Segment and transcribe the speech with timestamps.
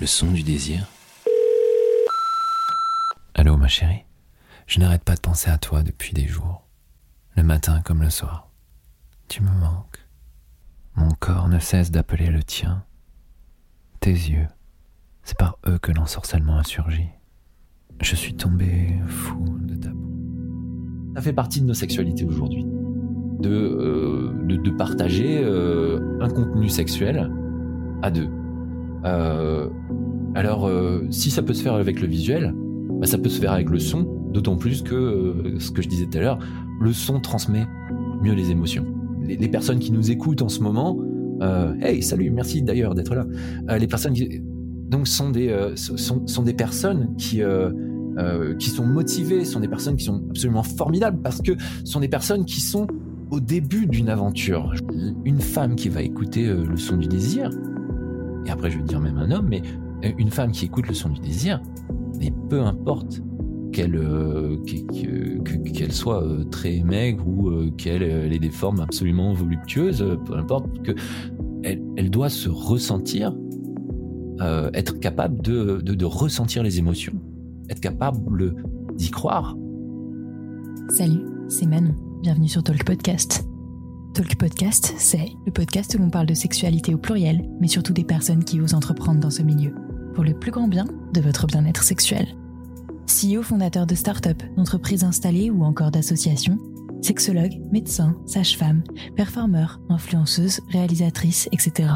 [0.00, 0.88] Le son du désir.
[3.34, 4.06] Allô ma chérie,
[4.66, 6.66] je n'arrête pas de penser à toi depuis des jours,
[7.36, 8.50] le matin comme le soir.
[9.28, 10.08] Tu me manques.
[10.96, 12.82] Mon corps ne cesse d'appeler le tien.
[14.00, 14.46] Tes yeux,
[15.22, 17.04] c'est par eux que l'ensorcellement a surgi.
[18.00, 20.10] Je suis tombé fou de ta peau.
[21.14, 22.64] Ça fait partie de nos sexualités aujourd'hui.
[22.64, 27.30] De, euh, de, partager euh, un contenu sexuel
[28.00, 28.30] à deux.
[29.04, 29.68] Euh,
[30.34, 32.54] alors, euh, si ça peut se faire avec le visuel,
[33.00, 34.02] bah, ça peut se faire avec le son,
[34.32, 36.38] d'autant plus que, euh, ce que je disais tout à l'heure,
[36.80, 37.66] le son transmet
[38.22, 38.86] mieux les émotions.
[39.22, 40.98] Les, personnes qui nous écoutent en ce moment,
[41.80, 43.26] hey, salut, merci d'ailleurs d'être là.
[43.78, 47.42] les personnes qui donc sont des, sont, sont, des personnes qui
[48.58, 51.52] qui sont motivées, sont des personnes qui sont absolument formidables parce que
[51.84, 52.88] sont des personnes qui sont
[53.30, 54.74] au début d'une aventure.
[55.24, 57.50] Une femme qui va écouter le son du désir,
[58.46, 59.62] et après je vais dire même un homme, mais
[60.04, 61.60] euh, une femme qui écoute le son du désir,
[62.18, 63.22] mais peu importe
[63.72, 64.56] qu'elle euh,
[65.74, 70.92] qu'elle soit très maigre ou qu'elle ait des formes absolument voluptueuses, peu importe, que
[71.62, 73.34] elle, elle doit se ressentir,
[74.72, 77.20] être capable de, de, de ressentir les émotions
[77.70, 78.54] être capable
[78.96, 79.56] d'y croire.
[80.90, 81.94] Salut, c'est Manon.
[82.20, 83.49] Bienvenue sur Talk Podcast.
[84.12, 88.04] Talk Podcast, c'est le podcast où l'on parle de sexualité au pluriel, mais surtout des
[88.04, 89.72] personnes qui osent entreprendre dans ce milieu,
[90.14, 92.26] pour le plus grand bien de votre bien-être sexuel.
[93.06, 96.58] CEO fondateur de start-up, d'entreprises installées ou encore d'associations,
[97.02, 98.82] sexologue, médecin, sage-femme,
[99.16, 101.90] performeur, influenceuse, réalisatrice, etc.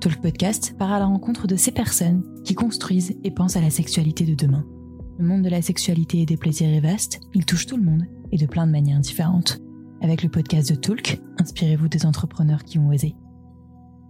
[0.00, 3.70] Talk Podcast part à la rencontre de ces personnes qui construisent et pensent à la
[3.70, 4.66] sexualité de demain.
[5.18, 8.06] Le monde de la sexualité et des plaisirs est vaste, il touche tout le monde,
[8.32, 9.60] et de plein de manières différentes.
[10.02, 13.14] Avec le podcast de Talk, inspirez-vous des entrepreneurs qui ont osé.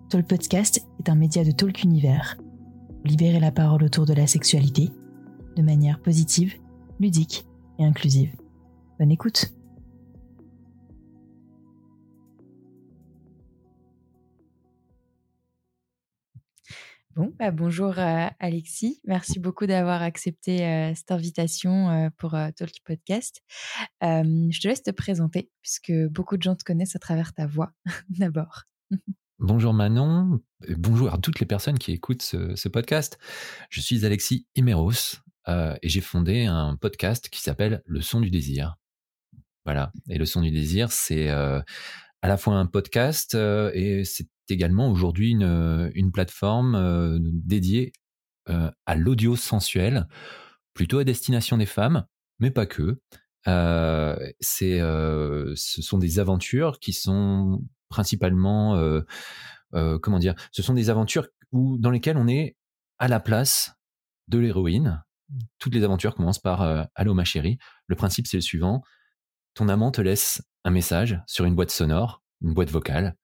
[0.09, 2.37] Talk Podcast est un média de Talk Univers.
[3.05, 4.91] Libérez la parole autour de la sexualité,
[5.57, 6.55] de manière positive,
[7.01, 7.45] ludique
[7.79, 8.37] et inclusive.
[8.99, 9.53] Bonne écoute
[17.17, 19.01] Bon, bah bonjour euh, Alexis.
[19.05, 23.43] Merci beaucoup d'avoir accepté euh, cette invitation euh, pour Talk Podcast.
[24.01, 27.73] je te laisse te présenter puisque beaucoup de gens te connaissent à travers ta voix
[28.11, 28.63] d'abord.
[29.41, 30.41] Bonjour Manon,
[30.77, 33.19] bonjour à toutes les personnes qui écoutent ce, ce podcast.
[33.71, 35.17] Je suis Alexis Imeros
[35.49, 38.77] et j'ai fondé un podcast qui s'appelle Le son du désir.
[39.65, 41.65] Voilà, et Le son du désir, c'est à
[42.23, 47.93] la fois un podcast et c'est également aujourd'hui une, une, plateforme euh, dédiée
[48.49, 50.07] euh, à l'audio sensuel,
[50.75, 52.07] plutôt à destination des femmes,
[52.39, 53.01] mais pas que.
[53.49, 54.17] Euh,
[54.63, 59.01] euh, ce sont des aventures qui sont principalement, euh,
[59.75, 62.57] euh, comment dire, ce sont des aventures où, dans lesquelles on est
[62.99, 63.73] à la place
[64.29, 65.03] de l'héroïne.
[65.59, 67.57] Toutes les aventures commencent par Allô ma chérie.
[67.87, 68.83] Le principe c'est le suivant
[69.55, 73.17] ton amant te laisse un message sur une boîte sonore, une boîte vocale,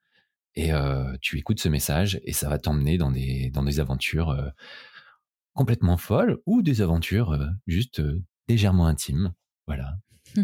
[0.57, 4.31] et euh, tu écoutes ce message et ça va t'emmener dans des, dans des aventures
[4.31, 4.49] euh,
[5.53, 8.03] complètement folles ou des aventures euh, juste
[8.49, 9.33] légèrement intimes.
[9.67, 9.99] Voilà.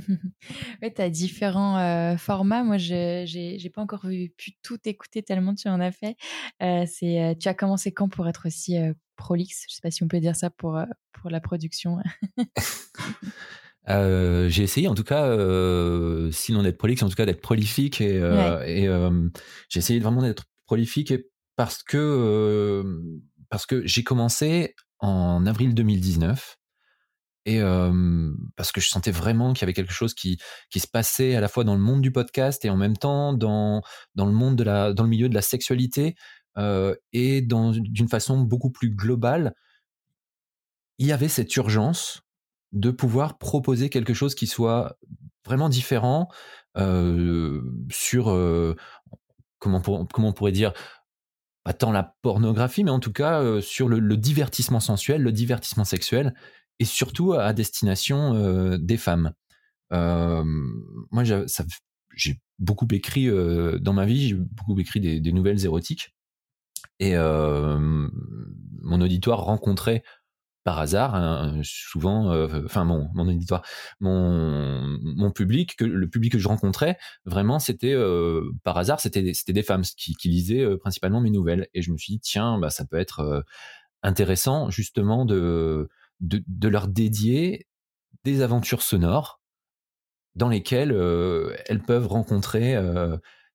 [0.83, 2.63] ouais, tu as différents euh, formats.
[2.63, 6.17] Moi, je j'ai pas encore vu, pu tout écouter tellement tu en as fait.
[6.63, 8.77] Euh, c'est, tu as commencé quand pour être aussi
[9.17, 9.65] prolixe?
[9.69, 10.79] Je sais pas si on peut dire ça pour,
[11.13, 11.99] pour la production.
[13.89, 18.01] Euh, j'ai essayé en tout cas, euh, sinon d'être prolixe, en tout cas d'être prolifique
[18.01, 18.83] et, euh, ouais.
[18.83, 19.29] et euh,
[19.69, 22.85] j'ai essayé vraiment d'être prolifique et parce que
[23.51, 26.57] parce que j'ai commencé en avril 2019
[27.45, 27.61] et
[28.57, 30.39] parce que je sentais vraiment qu'il y avait quelque chose qui
[30.71, 33.33] qui se passait à la fois dans le monde du podcast et en même temps
[33.33, 33.83] dans
[34.15, 36.15] dans le monde de la dans le milieu de la sexualité
[37.13, 39.55] et dans d'une façon beaucoup plus globale.
[40.99, 42.23] Il y avait cette urgence
[42.73, 44.99] de pouvoir proposer quelque chose qui soit
[45.45, 46.29] vraiment différent
[46.79, 48.75] euh, sur euh,
[49.59, 50.73] comment, comment on pourrait dire
[51.65, 55.85] pas tant la pornographie mais en tout cas euh, sur le, divertissement sensuel le divertissement
[55.85, 56.35] sexuel
[56.79, 59.33] et surtout à destination des femmes.
[59.91, 63.29] Moi j'ai beaucoup écrit
[63.81, 66.15] dans ma vie j'ai beaucoup écrit des nouvelles érotiques
[66.99, 70.03] et mon auditoire rencontrait
[70.65, 73.63] par hasard, hein, souvent, euh, enfin mon mon auditoire,
[74.01, 79.83] mon public, le public que je rencontrais, vraiment c'était euh, par hasard, c'était des femmes
[79.83, 82.99] qui, lisaient euh, principalement mes nouvelles, et je me suis dit tiens, bah ça peut
[82.99, 83.45] être
[84.03, 85.89] intéressant justement de
[86.21, 87.67] leur dédier
[88.25, 89.41] des aventures sonores
[90.37, 90.93] dans lesquelles
[91.67, 92.77] elles peuvent rencontrer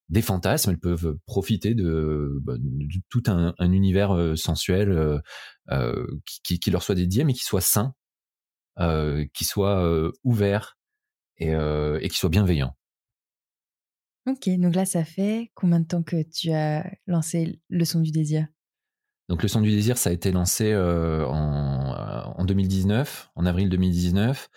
[0.10, 2.56] des fantasmes, elles peuvent profiter de, bah,
[3.10, 5.22] tout un, univers sensuel
[6.44, 7.94] qui, qui, leur soit dédié, mais qui soit sain,
[9.34, 10.78] qui soit ouvert
[11.38, 12.76] et, et qui soit bienveillant.
[14.28, 18.12] Ok, donc là, ça fait combien de temps que tu as lancé le son du
[18.12, 18.48] désir?
[19.30, 23.70] Donc le son du désir, ça a été lancé euh, en, en, 2019, en avril
[23.70, 24.50] 2019.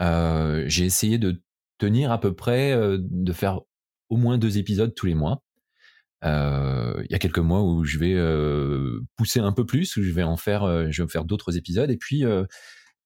[0.00, 1.42] Euh, j'ai essayé de
[1.78, 3.60] tenir à peu près, euh, de faire
[4.14, 5.42] au moins deux épisodes tous les mois.
[6.22, 8.16] Il y a quelques mois où je vais
[9.16, 11.90] pousser un peu plus, où je vais en faire, je vais faire d'autres épisodes.
[11.90, 12.24] Et puis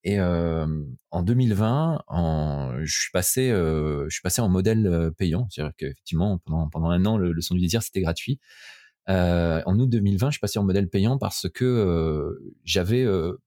[0.05, 6.39] et en 2020, en, je suis passé, je suis passé en modèle payant, c'est-à-dire qu'effectivement
[6.45, 8.39] pendant pendant un an le, le son du désir c'était gratuit.
[9.09, 13.41] Euh, en août 2020, je suis passé en modèle payant parce que euh, j'avais euh,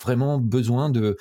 [0.00, 1.16] vraiment besoin de,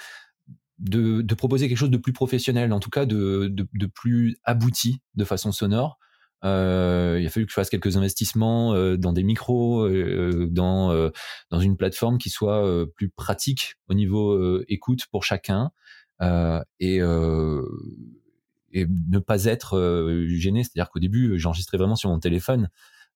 [0.81, 5.23] de, proposer quelque chose de plus professionnel, en tout cas de, de, plus abouti de
[5.23, 5.99] façon sonore.
[6.43, 11.11] Euh, il a fallu que je fasse quelques investissements euh, dans des micros, euh, dans
[11.51, 15.71] dans une plateforme qui soit plus pratique au niveau écoute pour chacun
[16.79, 16.99] et
[18.73, 20.63] et ne pas être gêné.
[20.63, 22.69] C'est-à-dire qu'au début, j'enregistrais vraiment sur mon téléphone.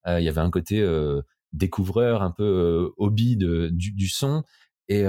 [0.08, 0.86] Il y avait un côté
[1.54, 4.44] découvreur, un peu hobby de, du, son.
[4.88, 5.04] Et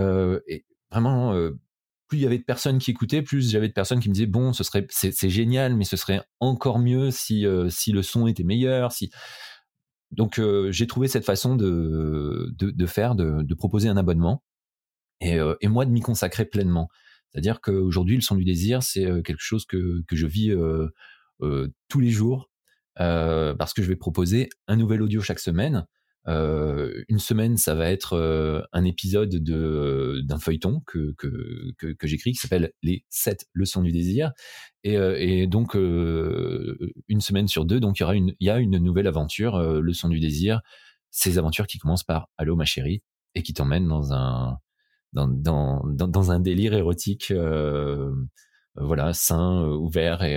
[0.91, 1.51] vraiment,
[2.09, 4.27] plus il y avait de personnes qui écoutaient, plus j'avais de personnes qui me disaient
[4.27, 8.45] bon, ce serait c'est génial, mais ce serait encore mieux si si le son était
[8.45, 9.11] meilleur, si
[10.13, 14.43] donc j'ai trouvé cette façon de de, faire, de, de, proposer un abonnement
[15.21, 16.89] et, et moi de m'y consacrer pleinement.
[17.33, 20.55] C'est-à-dire qu'aujourd'hui le son du désir c'est quelque chose que que je vis
[21.89, 22.51] tous les jours
[23.01, 25.87] euh, parce que je vais proposer un nouvel audio chaque semaine.
[26.29, 31.93] Euh, une semaine, ça va être euh, un épisode de d'un feuilleton que que que,
[31.93, 34.33] que j'écris qui s'appelle les 7 leçons du désir
[34.83, 38.59] et, et donc une semaine sur deux, donc il y aura une il y a
[38.59, 40.61] une nouvelle aventure, leçon du désir,
[41.11, 43.03] ces aventures qui commencent par allô ma chérie
[43.35, 44.59] et qui t'emmènent dans un
[45.13, 47.33] dans, dans, dans, dans, un délire érotique
[48.75, 50.37] voilà sain ouvert et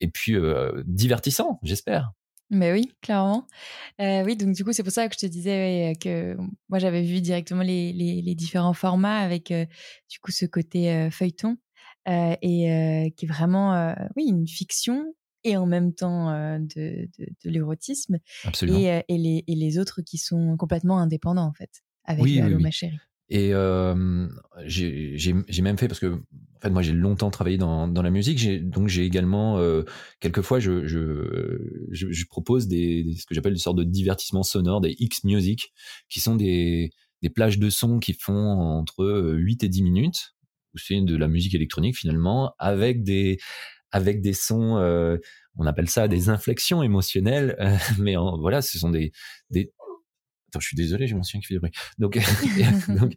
[0.00, 2.12] et puis euh, divertissant, j'espère.
[2.50, 3.46] Mais oui, clairement.
[4.00, 6.36] Euh, oui, donc du coup, c'est pour ça que je te disais que
[6.68, 9.66] moi, j'avais vu directement les, les, différents formats avec euh,
[10.10, 11.56] du coup ce côté feuilleton
[12.06, 15.14] et qui est vraiment, oui, une fiction
[15.44, 18.18] et en même temps de, de, de l'érotisme.
[18.62, 22.72] Et, et, les, et les autres qui sont complètement indépendants, en fait, avec oui, ma
[22.72, 22.98] chérie.
[23.30, 24.26] Et euh,
[24.66, 28.68] j'ai même fait parce que en fait moi j'ai longtemps travaillé dans, dans la musique,
[28.68, 29.84] donc j'ai également euh,
[30.18, 34.96] quelquefois je, je, je, propose des, ce que j'appelle des sortes de divertissements sonores, des
[34.98, 35.72] X music,
[36.08, 36.90] qui sont des
[37.22, 40.34] des plages de sons qui font entre 8 et 10 minutes,
[40.74, 43.38] où c'est de la musique électronique finalement, avec des
[43.92, 45.18] avec des sons, euh,
[45.56, 47.56] on appelle ça des inflexions émotionnelles,
[47.98, 49.12] mais en, voilà, ce sont des,
[49.50, 49.72] des,
[50.50, 51.72] Attends, je suis désolé, j'ai mon chien qui fait du bruit.
[51.98, 52.18] Donc,
[52.88, 53.16] donc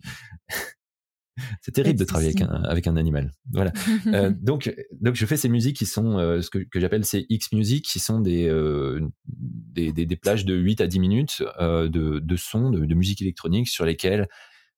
[1.62, 3.32] c'est terrible de travailler avec un, avec un animal.
[3.52, 3.72] Voilà.
[4.08, 7.26] euh, donc, donc, je fais ces musiques qui sont euh, ce que, que j'appelle ces
[7.30, 11.44] X music, qui sont des, euh, des, des, des, plages de 8 à 10 minutes
[11.60, 11.88] de,
[12.20, 14.28] de sons, de, de, musique électronique sur lesquelles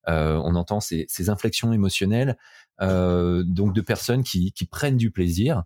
[0.07, 2.37] on entend ces, ces inflexions émotionnelles,
[2.79, 5.63] donc de personnes qui, qui prennent du plaisir.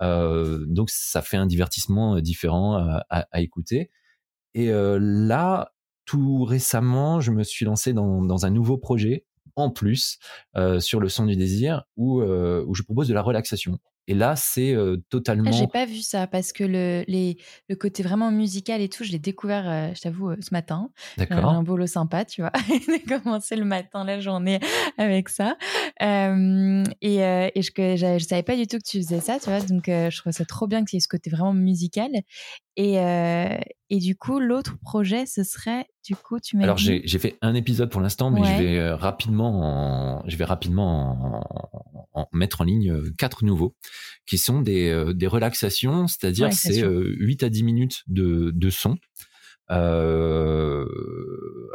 [0.00, 3.90] donc, ça fait un divertissement différent à, à, à écouter.
[4.54, 5.72] Et là,
[6.12, 9.24] tout récemment, je me suis lancé dans, dans un nouveau projet
[9.56, 10.18] en plus
[10.58, 13.78] euh, sur le son du désir où, euh, où je propose de la relaxation.
[14.08, 15.52] Et là, c'est euh, ah, totalement.
[15.52, 19.12] J'ai pas vu ça parce que le, les, le côté vraiment musical et tout, je
[19.12, 20.90] l'ai découvert, euh, je t'avoue, euh, ce matin.
[21.18, 21.44] D'accord.
[21.44, 22.50] un boulot sympa, tu vois.
[22.68, 24.58] J'ai commencé le matin la journée
[24.98, 25.56] avec ça.
[26.00, 26.16] et,
[27.00, 29.60] et je, je, je, savais pas du tout que tu faisais ça, tu vois.
[29.60, 32.10] Donc, je trouve ça trop bien que tu aies ce côté vraiment musical.
[32.76, 32.96] Et,
[33.94, 37.54] et du coup, l'autre projet, ce serait, du coup, tu m'as Alors, j'ai fait un
[37.54, 41.44] épisode pour l'instant, mais je vais rapidement, en, je vais rapidement
[42.14, 43.76] en, mettre en ligne quatre nouveaux
[44.24, 48.70] qui sont des, euh, des relaxations, c'est-à-dire c'est 8 euh, à 10 minutes de, de
[48.70, 48.96] son.
[49.70, 50.86] Euh,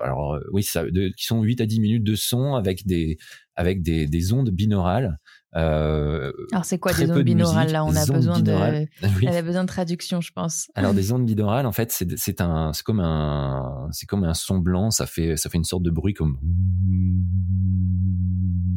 [0.02, 3.20] alors oui, ça, qui sont 8 à 10 minutes de son avec des
[3.56, 5.20] avec des, des ondes binaurales.
[5.58, 8.52] Euh, alors c'est quoi des ondes binaurales là On a besoin de,
[9.24, 10.68] on a besoin de traduction, je pense.
[10.76, 14.60] Alors des ondes binaurales, en fait, c'est un c'est comme un c'est comme un son
[14.60, 14.92] blanc.
[14.92, 16.38] Ça fait ça fait une sorte de bruit comme.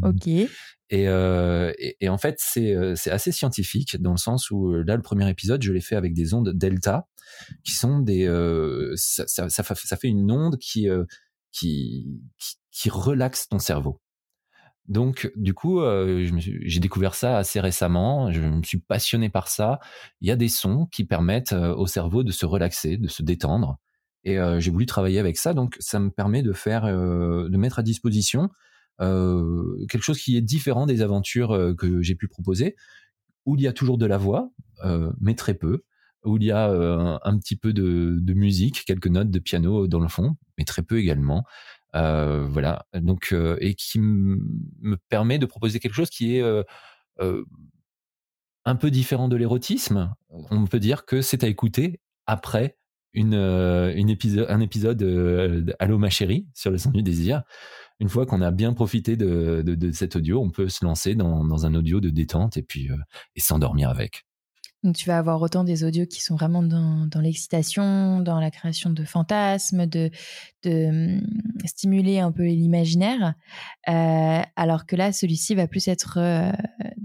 [0.02, 0.28] Ok.
[0.92, 4.96] Euh, et, et, en fait, c'est, euh, c'est assez scientifique dans le sens où là,
[4.96, 7.06] le premier épisode, je l'ai fait avec des ondes delta,
[7.64, 8.26] qui sont des,
[8.96, 10.88] ça, ça, ça, fait une onde qui,
[11.52, 12.20] qui,
[12.72, 14.00] qui, relaxe ton cerveau.
[14.90, 15.80] Donc, du coup,
[16.18, 18.30] j'ai découvert ça assez récemment.
[18.32, 19.78] Je me suis passionné par ça.
[20.20, 23.78] Il y a des sons qui permettent au cerveau de se relaxer, de se détendre.
[24.24, 25.54] Et j'ai voulu travailler avec ça.
[25.54, 28.50] Donc, ça me permet de faire, de mettre à disposition
[28.98, 32.74] quelque chose qui est différent des aventures que j'ai pu proposer,
[33.46, 34.50] où il y a toujours de la voix,
[35.20, 35.84] mais très peu,
[36.24, 36.68] où il y a
[37.22, 40.98] un, petit peu de, musique, quelques notes de piano dans le fond, mais très peu
[40.98, 41.44] également.
[41.96, 42.86] Euh, voilà.
[42.94, 46.62] Donc euh, et qui me permet de proposer quelque chose qui est euh,
[48.64, 50.14] un peu différent de l'érotisme.
[50.28, 52.76] On peut dire que c'est à écouter après
[53.12, 57.42] une, une épisode, un épisode de Allô ma chérie sur le son du désir.
[57.98, 61.14] Une fois qu'on a bien profité de, de, de, cet audio, on peut se lancer
[61.14, 62.88] dans, dans un audio de détente et puis
[63.36, 64.24] et s'endormir avec.
[64.82, 68.50] Donc tu vas avoir autant des audios qui sont vraiment dans, dans l'excitation, dans la
[68.50, 70.10] création de fantasmes, de,
[70.62, 73.34] de hum, stimuler un peu l'imaginaire,
[73.88, 76.50] euh, alors que là, celui-ci va plus être euh,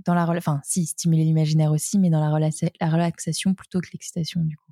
[0.05, 0.25] dans la...
[0.25, 4.71] Enfin, si, stimuler l'imaginaire aussi, mais dans la, la relaxation plutôt que l'excitation, du coup.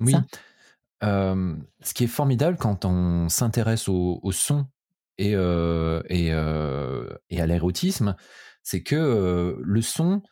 [0.00, 0.14] Oui.
[1.02, 4.66] Euh, ce qui est formidable quand on s'intéresse au, au, son
[5.18, 8.14] et, et, et à l'érotisme,
[8.62, 10.22] c'est que le son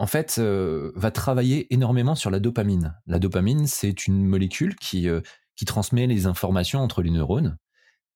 [0.00, 2.98] en fait, euh, va travailler énormément sur la dopamine.
[3.06, 5.20] La dopamine, c'est une molécule qui, euh,
[5.56, 7.58] qui transmet les informations entre les neurones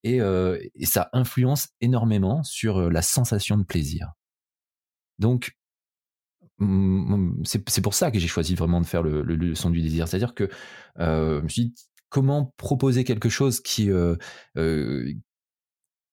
[0.03, 4.13] et, euh, ça influence énormément sur la sensation de plaisir.
[5.19, 5.59] Donc,
[7.45, 10.09] c'est pour ça que j'ai choisi vraiment de faire le, son du désir.
[10.09, 10.49] C'est-à-dire que
[10.97, 11.75] je me suis dit,
[12.09, 13.91] comment proposer quelque chose qui,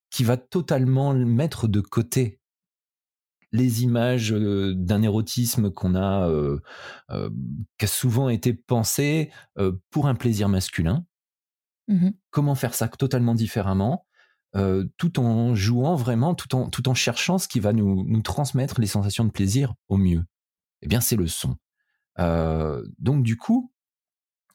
[0.09, 2.40] qui va totalement mettre de côté
[3.51, 6.29] les images d'un érotisme qu'on a,
[7.09, 9.31] qui a souvent été pensé
[9.89, 11.05] pour un plaisir masculin.
[11.87, 14.05] Mmh Comment faire ça totalement différemment,
[14.97, 18.79] tout en jouant vraiment, tout en, tout en cherchant ce qui va nous, nous transmettre
[18.79, 20.23] les sensations de plaisir au mieux.
[20.81, 21.57] Eh bien, c'est le son.
[22.17, 23.73] donc, du coup,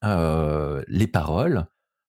[0.02, 1.66] les paroles,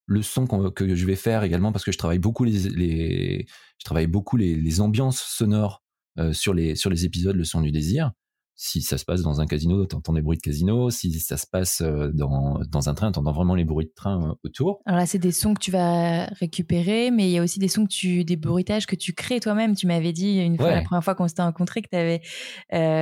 [0.08, 3.46] le son que je vais faire également parce que je travaille beaucoup les, les
[3.78, 5.84] je travaille beaucoup les, les ambiances sonores
[6.20, 8.12] euh, sur, les, sur les épisodes Le son du désir.
[8.60, 10.90] Si ça se passe dans un casino, t'entends des bruits de casino.
[10.90, 14.30] Si ça se passe euh, dans, dans un train, t'entends vraiment les bruits de train
[14.32, 14.82] euh, autour.
[14.88, 17.68] Alors là, c'est des sons que tu vas récupérer, mais il y a aussi des
[17.68, 19.76] sons que tu, des bruitages que tu crées toi-même.
[19.76, 22.22] Tu m'avais dit une fois, la première fois qu'on s'était rencontrés, que tu avais,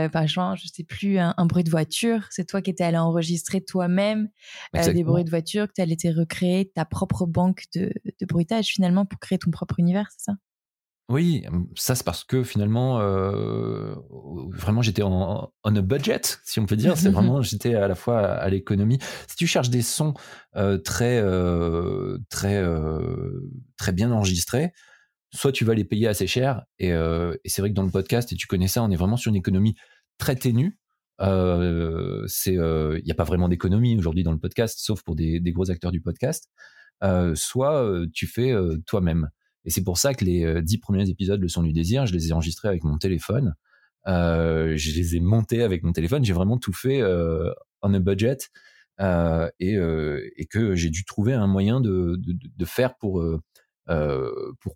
[0.10, 2.28] par exemple, je sais plus, un, bruit de voiture.
[2.32, 4.28] C'est toi qui étais allé enregistrer toi-même
[4.74, 8.66] des bruits de voiture, que tu allais été recréer ta propre banque de, de bruitage
[8.66, 10.34] finalement pour créer ton propre univers, c'est ça?
[11.08, 11.46] Oui,
[11.76, 12.98] ça c'est parce que finalement,
[14.50, 16.98] vraiment j'étais en on a budget, si on peut dire.
[16.98, 18.98] C'est vraiment j'étais à la fois à, l'économie.
[19.28, 20.16] Si tu cherches des sons
[20.84, 21.22] très
[22.30, 22.64] très
[23.78, 24.74] très bien enregistrés,
[25.32, 26.64] soit tu vas les payer assez cher.
[26.80, 26.92] Et,
[27.46, 29.36] c'est vrai que dans le podcast, et tu connais ça, on est vraiment sur une
[29.36, 29.76] économie
[30.18, 30.80] très ténue.
[31.20, 35.52] c'est il n'y a pas vraiment d'économie aujourd'hui dans le podcast, sauf pour des, des
[35.52, 36.50] gros acteurs du podcast.
[37.36, 38.56] soit tu fais
[38.88, 39.30] toi-même.
[39.66, 42.14] Et c'est pour ça que les euh, dix premiers épisodes Le Son du Désir, je
[42.14, 43.56] les ai enregistrés avec mon téléphone.
[44.08, 46.24] Euh, je les ai montés avec mon téléphone.
[46.24, 48.38] J'ai vraiment tout fait euh, on a budget
[49.02, 53.24] euh, et, que j'ai dû trouver un moyen de, de, de faire pour,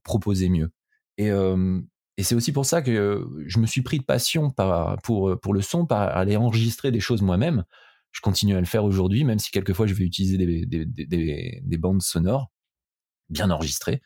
[0.04, 0.72] proposer mieux.
[1.18, 1.32] Et,
[2.24, 4.52] c'est aussi pour ça que je me suis pris de passion
[5.04, 7.64] pour, le son, par aller enregistrer des choses moi-même.
[8.12, 12.52] Je continue à le faire aujourd'hui, même si quelquefois je vais utiliser des bandes sonores
[13.30, 14.02] bien enregistrées.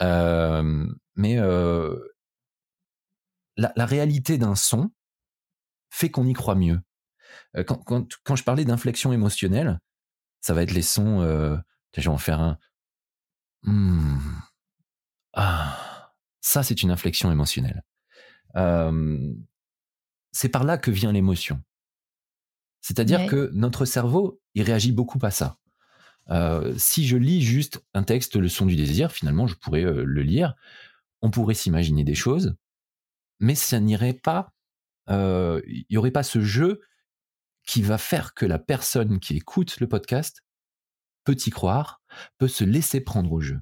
[0.00, 1.98] Euh, mais euh,
[3.56, 4.90] la, la, réalité d'un son
[5.90, 6.80] fait qu'on y croit mieux.
[7.66, 9.80] Quand, quand, quand je parlais d'inflexion émotionnelle,
[10.40, 11.20] ça va être les sons.
[11.22, 11.56] Euh,
[11.96, 12.58] je vais en faire un.
[13.62, 14.18] Hmm.
[15.32, 17.82] Ah, ça, c'est une inflexion émotionnelle.
[20.32, 21.62] C'est par là que vient l'émotion.
[22.80, 25.58] C'est-à-dire que notre cerveau, il réagit beaucoup à ça.
[26.30, 30.04] Euh, si je lis juste un texte, le son du désir, finalement, je pourrais euh,
[30.04, 30.54] le lire.
[31.22, 32.56] On pourrait s'imaginer des choses,
[33.40, 34.52] mais ça n'irait pas.
[35.10, 36.80] Euh, il n'y aurait pas ce jeu
[37.66, 40.44] qui va faire que la personne qui écoute le podcast
[41.24, 42.02] peut y croire,
[42.38, 43.60] peut se laisser prendre au jeu,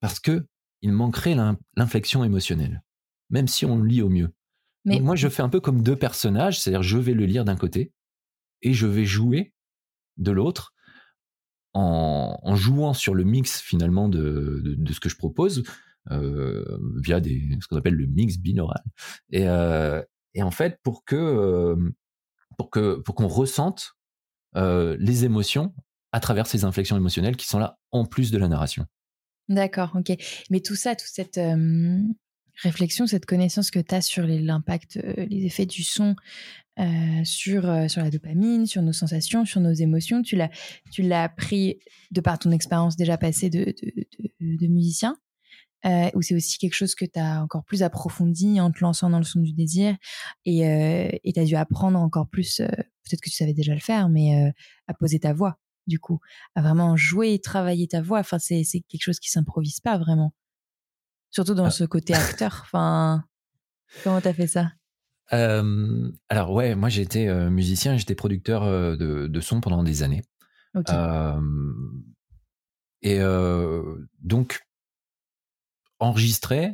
[0.00, 0.46] parce que
[0.82, 1.34] il manquerait
[1.76, 2.82] l'inflexion émotionnelle,
[3.30, 4.32] même si on le lit au mieux.
[4.84, 7.56] Mais moi, je fais un peu comme deux personnages, c'est-à-dire je vais le lire d'un
[7.56, 7.92] côté
[8.60, 9.54] et je vais jouer
[10.18, 10.73] de l'autre
[11.74, 15.64] en, jouant sur le mix finalement de, ce que je propose
[16.10, 16.64] euh,
[17.02, 18.82] via ce qu'on appelle le mix binaural.
[19.30, 20.02] Et, euh,
[20.40, 21.76] en fait, pour que euh,
[22.58, 23.94] pour que pour qu'on ressente
[24.56, 25.74] les émotions
[26.12, 28.86] à travers ces inflexions émotionnelles qui sont là en plus de la narration.
[29.48, 30.16] D'accord, ok.
[30.48, 31.40] Mais tout ça, toute cette
[32.62, 36.14] réflexion, cette connaissance que tu as sur l'impact, les, effets du son
[37.24, 40.50] sur, sur la dopamine, sur nos sensations, sur nos émotions, tu l'as,
[40.90, 41.78] tu l'as appris
[42.10, 45.16] de par ton expérience déjà passée de, de, de musicien
[45.86, 49.10] euh, ou c'est aussi quelque chose que tu as encore plus approfondi en te lançant
[49.10, 49.96] dans le son du désir
[50.44, 53.80] et euh, tu as dû apprendre encore plus, euh, peut-être que tu savais déjà le
[53.80, 54.50] faire, mais euh,
[54.88, 56.20] à poser ta voix, du coup,
[56.54, 58.20] à vraiment jouer et travailler ta voix.
[58.20, 60.32] Enfin, c'est quelque chose qui s'improvise pas vraiment.
[61.30, 61.70] Surtout dans ah.
[61.70, 62.62] ce côté acteur.
[62.64, 63.24] Enfin,
[64.02, 64.72] comment tu as fait ça?
[65.32, 68.64] Euh, alors ouais, moi j'étais musicien, j'étais producteur
[68.96, 70.22] de, de, son pendant des années.
[70.76, 70.92] Okay.
[73.02, 73.20] et
[74.20, 74.66] donc
[76.00, 76.72] enregistrer,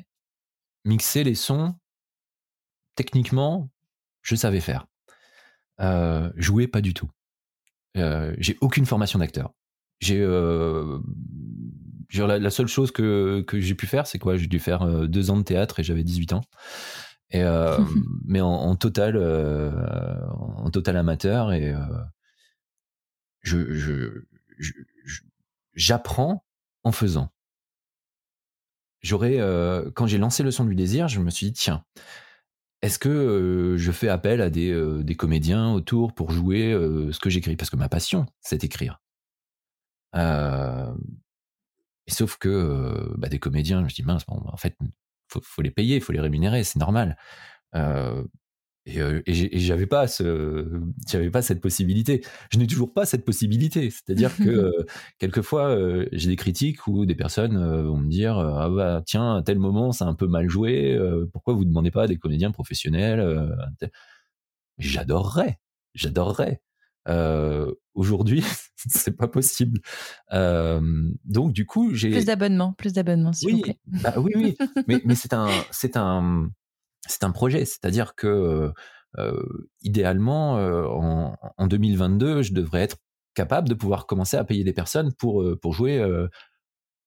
[0.85, 1.75] mixer les sons,
[2.97, 3.71] techniquement,
[4.23, 4.87] je savais faire.
[6.37, 7.11] Jouer, pas du tout.
[7.95, 9.52] J'ai aucune formation d'acteur.
[10.00, 10.99] J'ai euh,
[12.14, 14.37] la, seule chose que, que j'ai pu faire, c'est quoi?
[14.37, 16.40] J'ai dû faire deux ans de théâtre et j'avais 18 ans.
[17.30, 17.78] Et, euh,
[18.26, 19.70] mais en, en total, euh,
[20.56, 21.75] en total amateur et
[23.42, 24.25] je, je,
[25.75, 26.44] j'apprends
[26.84, 27.30] en faisant
[29.02, 31.84] j'aurais, euh, quand j'ai lancé le son du désir, je me suis dit, tiens,
[32.82, 36.72] est-ce que euh, je fais appel à des, euh, des, comédiens autour pour jouer
[37.12, 37.56] ce que j'écris?
[37.56, 39.00] Parce que ma passion, c'est écrire.
[40.14, 44.76] Et sauf que bah, des comédiens, je dis, mince, bon, en fait,
[45.30, 47.16] faut, faut les payer, il faut les rémunérer, c'est normal.
[48.87, 52.22] Et, euh, et j'avais pas ce, j'avais pas cette possibilité.
[52.50, 53.90] Je n'ai toujours pas cette possibilité.
[53.90, 54.87] C'est-à-dire que euh,
[55.18, 59.37] quelquefois euh, j'ai des critiques où des personnes euh, vont me dire ah bah tiens
[59.37, 60.99] à tel moment c'est un peu mal joué.
[61.32, 63.20] pourquoi vous demandez pas à des comédiens professionnels
[64.78, 65.58] J'adorerais,
[65.94, 66.62] j'adorerais.
[67.95, 68.45] Aujourd'hui
[68.76, 69.80] c'est pas possible.
[70.30, 73.78] donc du coup j'ai plus d'abonnements, plus d'abonnements s'il oui, vous plaît.
[73.87, 76.50] Bah, oui oui, mais mais c'est un c'est un
[77.07, 78.73] c'est un projet, c'est-à-dire que
[79.19, 82.97] euh, idéalement, euh, en, en, 2022, je devrais être
[83.35, 86.04] capable de pouvoir commencer à payer des personnes pour, pour jouer,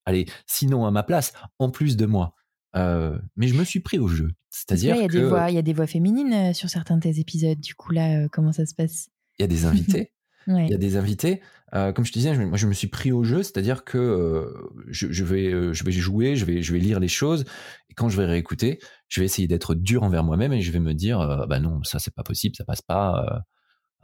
[0.04, 2.34] allez, sinon à ma place, en plus de moi.
[2.74, 4.30] mais je me suis pris au jeu.
[4.50, 7.60] C'est-à-dire il y a il y a des voix féminines sur certains de tes épisodes.
[7.60, 9.08] Du coup là, comment ça se passe?
[9.38, 10.12] Il y a des invités.
[10.46, 11.40] Il y a des invités.
[11.74, 13.98] Euh, comme je te disais, je, moi je me suis pris au jeu, c'est-à-dire que
[13.98, 17.44] euh, je, je, vais, euh, je vais jouer, je vais, je vais lire les choses,
[17.90, 20.80] et quand je vais réécouter, je vais essayer d'être dur envers moi-même et je vais
[20.80, 23.44] me dire, bah non, ça c'est pas possible, ça passe pas,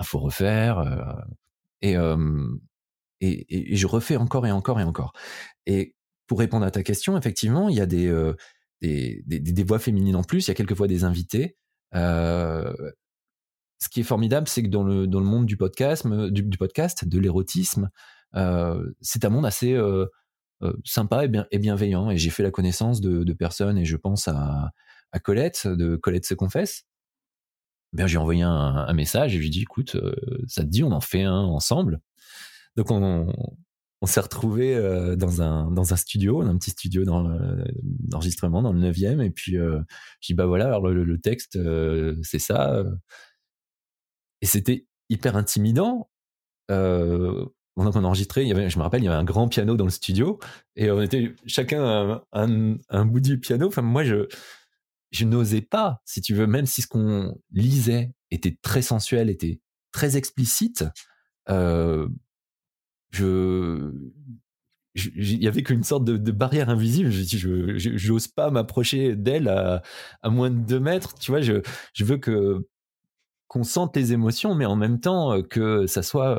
[0.01, 0.83] il faut refaire.
[1.83, 1.95] Et,
[3.21, 5.12] et, et, je refais encore et encore et encore.
[5.66, 5.95] Et
[6.27, 8.09] pour répondre à ta question, effectivement, il y a des,
[8.81, 11.57] des, des, des, voix féminines en plus, il y a quelquefois des invités.
[11.95, 12.73] Euh,
[13.81, 17.09] ce qui est formidable, c'est que dans le, dans le monde du podcast, du, podcast
[17.09, 17.90] de l'érotisme,
[18.37, 20.07] euh, c'est un monde assez euh,
[20.62, 22.11] euh, sympa et, bien, et bienveillant.
[22.11, 24.71] Et j'ai fait la connaissance de, personnes, et je pense à,
[25.12, 26.85] à Colette, de Colette se confesse.
[27.95, 29.97] Ben, j'ai envoyé un, message et je lui ai dit, écoute,
[30.47, 32.01] ça te dit, on en fait un ensemble?
[32.77, 33.33] Donc on,
[34.01, 34.77] on s'est retrouvé
[35.16, 39.57] dans un dans un studio, un petit studio d'enregistrement dans le 9e et puis
[40.21, 41.59] j'ai dit bah voilà alors le, le texte
[42.23, 42.85] c'est ça
[44.40, 46.11] et c'était hyper intimidant.
[46.70, 49.90] Euh, il y avait, je me rappelle, il y avait un grand piano dans le
[49.90, 50.38] studio
[50.76, 53.68] et on était chacun un, bout du piano.
[53.68, 54.26] Enfin, moi, je,
[55.24, 59.61] n'osais pas, si tu veux, même si ce qu'on lisait était très sensuel, était
[59.92, 60.85] très explicite,
[61.48, 62.07] je,
[64.94, 67.11] il y avait qu'une sorte de, barrière invisible.
[67.11, 69.83] Je je, n'ose pas m'approcher d'elle à,
[70.31, 71.14] moins de deux mètres.
[71.18, 71.62] Tu vois, je
[72.00, 72.68] veux que
[73.50, 76.38] qu'on sente les émotions, mais en même temps que ça soit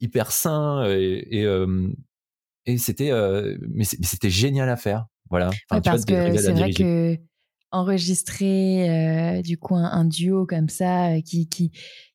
[0.00, 1.66] hyper sain et, et,
[2.66, 3.12] et c'était
[3.68, 5.06] mais c'était génial à faire.
[5.30, 5.50] Voilà.
[5.70, 7.16] Enfin, parce que c'est vrai que
[7.70, 11.70] enregistrer du coup un, un, duo comme ça qui qui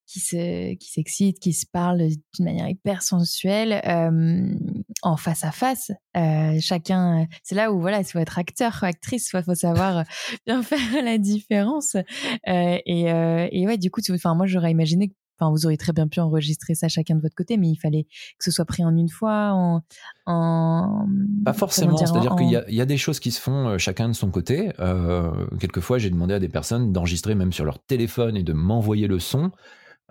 [0.06, 4.56] qui se qui s'excite, qui se parle d'une manière hyper sensuelle euh,
[5.02, 5.92] en face à face.
[6.18, 10.04] Euh, chacun, c'est là où voilà, il faut être acteur, ou actrice, il faut savoir
[10.48, 11.96] bien faire la différence.
[11.96, 15.94] Euh, et, et ouais, du coup, enfin moi j'aurais imaginé que Enfin, vous auriez très
[15.94, 18.86] bien pu enregistrer ça chacun de votre côté, mais il fallait que ce soit pris
[18.86, 19.82] en une fois, en,
[20.28, 21.08] en
[21.44, 21.98] pas forcément.
[21.98, 24.72] C'est-à-dire qu'il y, y, a des choses qui se font chacun de son côté.
[24.80, 29.08] Euh, quelquefois, j'ai demandé à des personnes d'enregistrer même sur leur téléphone et de m'envoyer
[29.08, 29.52] le son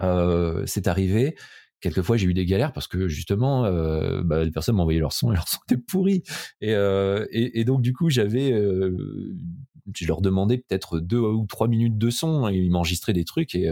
[0.03, 1.37] euh, c'est arrivé.
[1.81, 5.33] Quelquefois, j'ai eu des galères parce que justement, euh, bah, les personnes m'envoyaient leur son
[5.33, 6.23] et leur son était pourri.
[6.61, 11.99] Et, euh, et, donc, du coup, j'avais, je leur demandais peut-être deux ou trois minutes
[11.99, 13.69] de son et ils m'enregistraient des trucs et,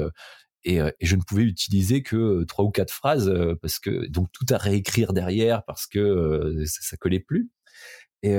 [0.65, 4.59] et, je ne pouvais utiliser que trois ou quatre phrases parce que donc tout à
[4.59, 7.51] réécrire derrière parce que ça, ça collait plus.
[8.23, 8.37] Et,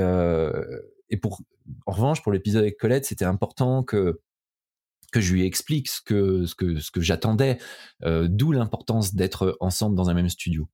[1.10, 1.41] et pour,
[1.86, 4.19] en revanche, pour l'épisode avec Colette, c'était important que
[5.12, 7.58] que je lui explique ce que ce que ce que j'attendais,
[8.04, 10.69] d'où l'importance d'être ensemble dans un même studio.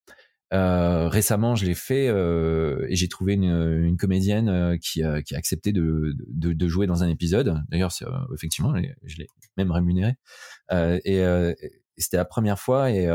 [0.53, 5.35] Euh, récemment, je l'ai fait euh, et j'ai trouvé une, comédienne euh, qui, a, qui
[5.35, 7.61] a accepté de, de, jouer dans un épisode.
[7.69, 7.91] D'ailleurs,
[8.33, 8.73] effectivement,
[9.03, 10.15] je l'ai même rémunéré.
[10.71, 11.23] et,
[11.99, 13.07] c'était la première fois et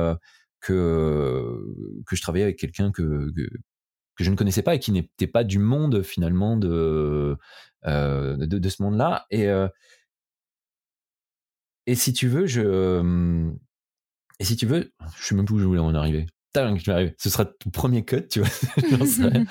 [0.61, 1.57] que
[2.07, 3.43] que je travaillais avec quelqu'un que, que,
[4.17, 7.37] que je ne connaissais pas et qui n'était pas du monde finalement de
[7.85, 9.27] de, de, ce monde-là.
[9.31, 9.47] Et
[11.87, 13.51] et si tu veux, je
[14.39, 16.27] et si tu veux, je sais même plus où je voulais en arriver.
[16.55, 18.49] Ce sera ton premier cut, tu vois.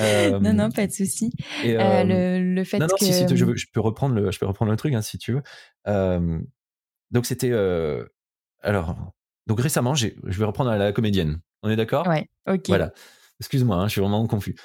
[0.00, 1.32] euh, non, non, pas de souci.
[1.64, 3.04] Euh, euh, le, le, fait non, non, que...
[3.04, 5.32] si, si, je, je, peux reprendre le, je peux reprendre le truc, hein, si tu
[5.32, 5.42] veux.
[7.10, 7.52] Donc, c'était...
[8.60, 9.12] Alors,
[9.46, 11.40] donc récemment, je vais reprendre à la comédienne.
[11.62, 12.06] On est d'accord?
[12.06, 12.68] Ouais, ok.
[12.68, 12.92] Voilà.
[13.40, 14.56] Excuse-moi, hein, je suis vraiment confus.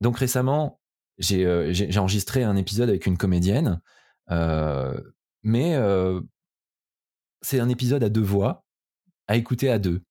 [0.00, 0.80] donc, récemment,
[1.18, 3.80] j'ai enregistré un épisode avec une comédienne,
[4.28, 5.76] mais
[7.40, 8.64] c'est un épisode à deux voix
[9.28, 10.02] à écouter à deux.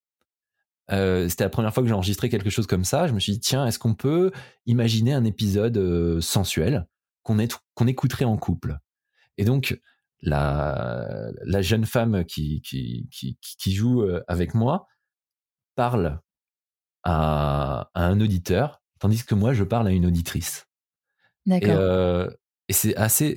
[0.90, 3.06] Euh, c'était la première fois que j'ai enregistré quelque chose comme ça.
[3.08, 4.30] Je me suis dit, tiens, est-ce qu'on peut
[4.64, 6.86] imaginer un épisode euh, sensuel
[7.22, 7.36] qu'on
[7.74, 8.78] qu'on écouterait en couple?
[9.36, 9.78] Et donc,
[10.22, 14.86] la, la jeune femme qui, qui, qui, qui joue euh, avec moi
[15.74, 16.20] parle
[17.04, 20.66] à, à, un auditeur, tandis que moi, je parle à une auditrice.
[21.44, 22.30] D'accord.
[22.68, 23.36] Et c'est assez.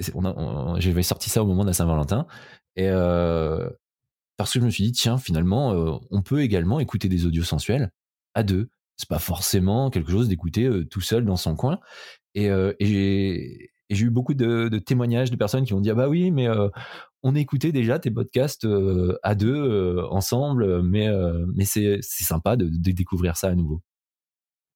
[0.77, 2.27] J'avais sorti ça au moment de la Saint-Valentin.
[2.75, 2.89] Et,
[4.41, 7.43] parce que je me suis dit tiens finalement euh, on peut également écouter des audios
[7.43, 7.91] sensuels
[8.33, 11.79] à deux c'est pas forcément quelque chose d'écouter euh, tout seul dans son coin
[12.33, 16.09] et, euh, j'ai eu beaucoup de, de, témoignages de personnes qui ont dit ah bah
[16.09, 16.47] oui mais
[17.21, 18.65] on écoutait déjà tes podcasts
[19.21, 21.07] à deux ensemble mais
[21.53, 23.83] mais c'est c'est sympa de, de, découvrir ça à nouveau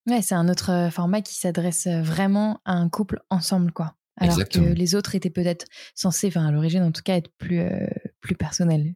[0.08, 4.60] ouais c'est un autre format qui s'adresse vraiment à un couple ensemble quoi alors que
[4.60, 7.62] les autres étaient peut-être censés enfin à l'origine en tout cas être plus
[8.21, 8.95] plus personnels.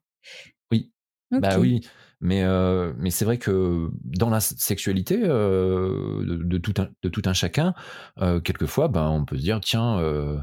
[1.31, 1.81] Bah oui,
[2.21, 7.09] mais euh, mais c'est vrai que dans la sexualité euh, de, de, tout un de
[7.09, 7.75] tout un chacun,
[8.19, 10.37] euh, quelquefois, ben on peut se dire tiens euh,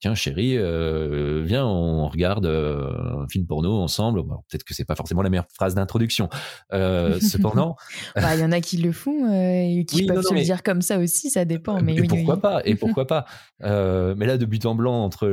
[0.00, 4.22] tiens chérie, euh, viens on regarde euh, un film porno ensemble.
[4.22, 6.28] Bon, Peut-être que c'est pas forcément la meilleure phrase d'introduction.
[6.70, 7.76] cependant,
[8.16, 10.82] bah, il y en a qui le font et qui peuvent se le dire comme
[10.82, 11.80] ça aussi, ça dépend.
[11.82, 13.26] Mais et pourquoi pas Et pourquoi pas
[13.60, 15.28] Mais là de but en blanc entre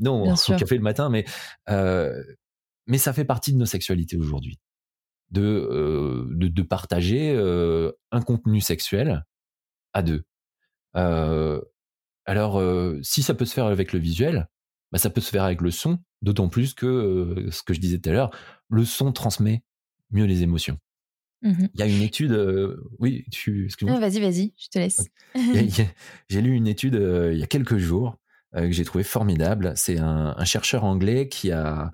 [0.00, 1.24] non au café le matin, mais
[2.90, 4.58] mais ça fait partie de nos sexualités aujourd'hui.
[5.30, 9.24] De, euh, de, de, partager euh, un contenu sexuel
[9.92, 10.24] à deux.
[10.96, 11.60] Euh,
[12.30, 14.48] alors, euh, si ça peut se faire avec le visuel,
[14.92, 17.80] bah, ça peut se faire avec le son, d'autant plus que, euh, ce que je
[17.80, 18.30] disais tout à l'heure,
[18.68, 19.64] le son transmet
[20.12, 20.78] mieux les émotions.
[21.42, 22.38] Mmh il y a une étude,
[23.00, 23.98] oui, tu, excuse-moi.
[23.98, 25.08] vas-y, vas-y, je te laisse.
[26.28, 28.16] j'ai lu une étude il y a quelques jours
[28.54, 29.72] que j'ai trouvé formidable.
[29.74, 31.90] C'est un, un, chercheur anglais qui a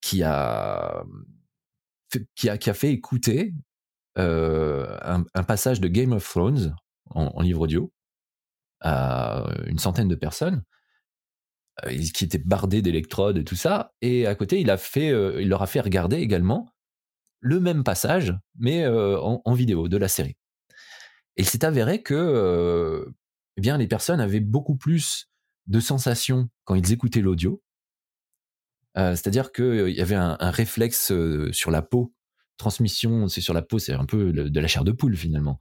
[0.00, 1.04] qui a,
[2.36, 3.52] qui a, qui a fait écouter
[4.16, 6.74] euh, un, un, passage de Game of Thrones
[7.10, 7.92] en, en livre audio
[8.80, 10.62] à une centaine de personnes
[11.86, 13.92] euh, qui étaient bardées d'électrodes et tout ça.
[14.00, 16.72] Et à côté, il, a fait, euh, il leur a fait regarder également
[17.40, 20.36] le même passage, mais euh, en, vidéo de la série.
[21.36, 23.06] Et il s'est avéré que
[23.56, 25.28] eh bien, les personnes avaient beaucoup plus
[25.66, 27.62] de sensations quand ils écoutaient l'audio
[28.96, 31.12] c'est-à-dire qu'il y avait un, un réflexe
[31.52, 32.12] sur la peau.
[32.56, 35.60] Transmission, c'est sur la peau, c'est un peu de la chair de poule finalement.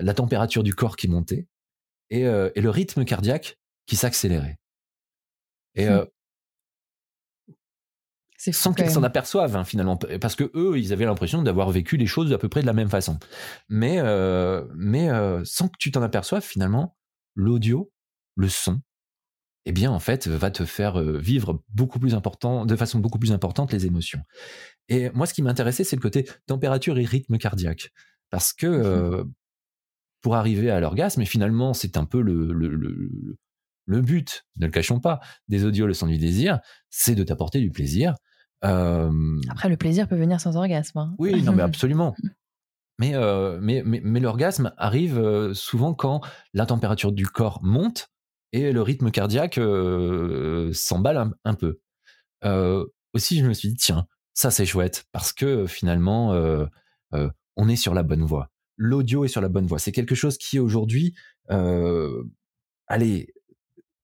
[0.00, 1.46] La température du corps qui montait
[2.10, 4.58] et, et le rythme cardiaque qui s'accélérait.
[5.74, 6.06] Et mmh.
[8.52, 12.06] sans qu'ils s'en aperçoivent hein, finalement, parce que eux, ils avaient l'impression d'avoir vécu les
[12.06, 13.18] choses à peu près de la même façon.
[13.68, 16.96] Mais, euh, mais euh, sans que tu t'en aperçoives finalement,
[17.34, 17.90] l'audio,
[18.36, 18.80] le son,
[19.66, 23.32] eh bien, en fait, va te faire vivre beaucoup plus important, de façon beaucoup plus
[23.32, 24.20] importante les émotions.
[24.88, 27.90] Et moi, ce qui m'intéressait, c'est le côté température et rythme cardiaque.
[28.30, 29.24] Parce que euh,
[30.24, 33.38] pour arriver à l'orgasme, et finalement, c'est un peu le, le, le,
[33.84, 36.60] le, but, ne le cachons pas, des audios Le son du désir,
[36.90, 38.14] c'est de t'apporter du plaisir.
[38.64, 39.12] Euh,
[39.50, 40.98] Après, le plaisir peut venir sans orgasme.
[40.98, 41.14] Hein.
[41.18, 42.16] Oui, non, mais absolument.
[42.98, 46.22] Mais, euh, mais, mais, mais l'orgasme arrive souvent quand
[46.54, 48.08] la température du corps monte
[48.54, 51.80] et le rythme cardiaque euh, s'emballe un, peu.
[52.44, 56.64] Euh, aussi, je me suis dit, tiens, ça c'est chouette, parce que finalement, euh,
[57.14, 58.50] euh, on est sur la bonne voie.
[58.76, 59.78] L'audio est sur la bonne voie.
[59.78, 61.14] C'est quelque chose qui aujourd'hui,
[61.50, 62.24] euh,
[62.86, 63.32] allez,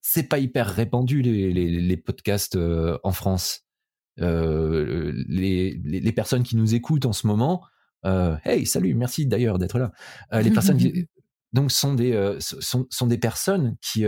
[0.01, 2.57] c'est pas hyper répandu les, les, les podcasts
[3.03, 3.65] en France.
[4.17, 7.63] Les, les, personnes qui nous écoutent en ce moment,
[8.03, 9.91] hey, salut, merci d'ailleurs d'être là.
[10.41, 11.07] les personnes qui,
[11.53, 14.05] donc sont des sont, sont, des personnes qui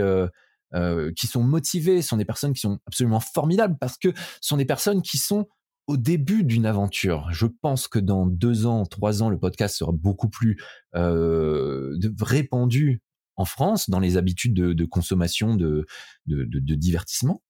[1.16, 4.08] qui sont motivées, sont des personnes qui sont absolument formidables parce que
[4.40, 5.46] sont des personnes qui sont
[5.86, 7.28] au début d'une aventure.
[7.30, 10.58] Je pense que dans deux ans, trois ans, le podcast sera beaucoup plus
[10.94, 13.02] euh, répandu
[13.36, 15.86] en France dans les habitudes de, consommation de,
[16.26, 17.42] divertissement.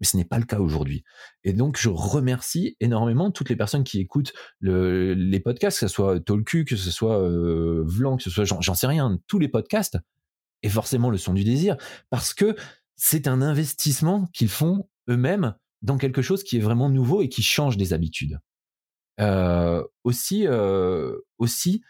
[0.00, 1.04] Mais ce n'est pas le cas aujourd'hui.
[1.42, 6.20] Et donc, je remercie énormément toutes les personnes qui écoutent les podcasts, que ce soit
[6.20, 9.98] Tolku, que ce soit euh, Vlan, que ce soit, j'en sais rien, tous les podcasts,
[10.62, 11.76] et forcément le son du désir,
[12.10, 12.56] parce que
[12.96, 17.42] c'est un investissement qu'ils font eux-mêmes dans quelque chose qui est vraiment nouveau et qui
[17.42, 18.40] change des habitudes.
[19.20, 21.82] Euh, aussi, euh, aussi,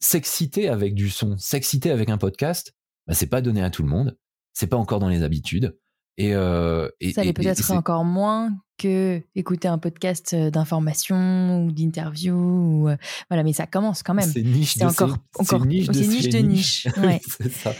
[0.00, 2.74] s'exciter avec du son, s'exciter avec un podcast,
[3.06, 4.18] bah, c'est pas donné à tout le monde,
[4.52, 5.78] c'est pas encore dans les habitudes.
[6.18, 12.34] Et, euh, et ça l'est peut-être encore moins que écouter un podcast d'information ou d'interview
[12.34, 12.88] ou
[13.28, 16.38] voilà mais ça commence quand même c'est niche de encore encore niche de niche, de
[16.38, 16.88] niche.
[16.96, 17.20] Ouais.
[17.50, 17.74] ça.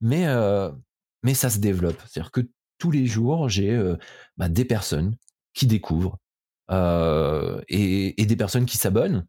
[0.00, 0.26] mais
[1.22, 2.40] mais ça se développe c'est à dire que
[2.78, 3.96] tous les jours, j'ai euh,
[4.36, 5.16] bah, des personnes
[5.52, 6.18] qui découvrent
[6.70, 9.26] euh, et, des personnes qui s'abonnent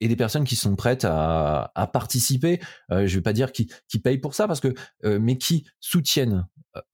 [0.00, 2.60] et des personnes qui sont prêtes à, participer.
[2.90, 5.66] Euh, je ne vais pas dire qui, qui payent pour ça parce que, mais qui
[5.80, 6.46] soutiennent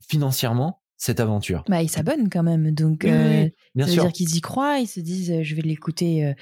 [0.08, 1.64] financièrement cette aventure.
[1.68, 5.00] Bah, ils s'abonnent quand même, donc bien ça veut dire qu'ils y croient, ils se
[5.00, 6.34] disent je vais l'écouter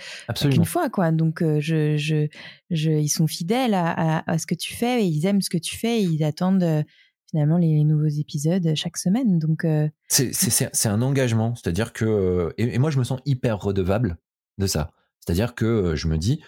[0.45, 1.11] une fois quoi.
[1.11, 2.29] Donc je, je,
[2.71, 5.59] je, ils sont fidèles à, à, ce que tu fais, et ils aiment ce que
[5.59, 6.85] tu fais, et ils attendent
[7.33, 9.39] finalement les nouveaux épisodes chaque semaine.
[9.39, 14.19] Donc euh, c'est un engagement, c'est-à-dire que euh, et, moi je me sens hyper redevable
[14.59, 14.93] de ça.
[15.21, 16.41] C'est-à-dire que euh, je me dis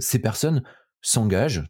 [0.00, 0.62] ces personnes
[1.02, 1.64] s'engagent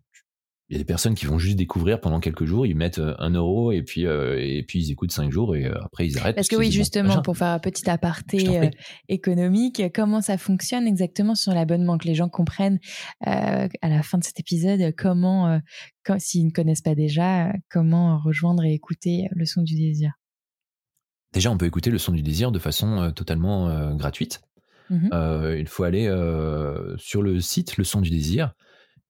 [0.71, 3.17] il y a des personnes qui vont juste découvrir pendant quelques jours, ils mettent euh,
[3.19, 6.17] un euro et puis euh, et puis ils écoutent cinq jours et euh, après ils
[6.17, 6.37] arrêtent.
[6.37, 8.71] Parce, que oui, justement, pour faire un petit aparté
[9.09, 12.79] économique, comment ça fonctionne exactement sur l'abonnement, que les gens comprennent
[13.21, 15.61] à la fin de cet épisode comment,
[16.19, 20.13] s'ils ne connaissent pas déjà, comment rejoindre et écouter le son du désir?
[21.33, 24.41] Déjà, on peut écouter le son du désir de façon totalement gratuite.
[24.89, 25.09] Mmh
[25.59, 26.07] il faut aller
[26.97, 28.55] sur le site Le Son du Désir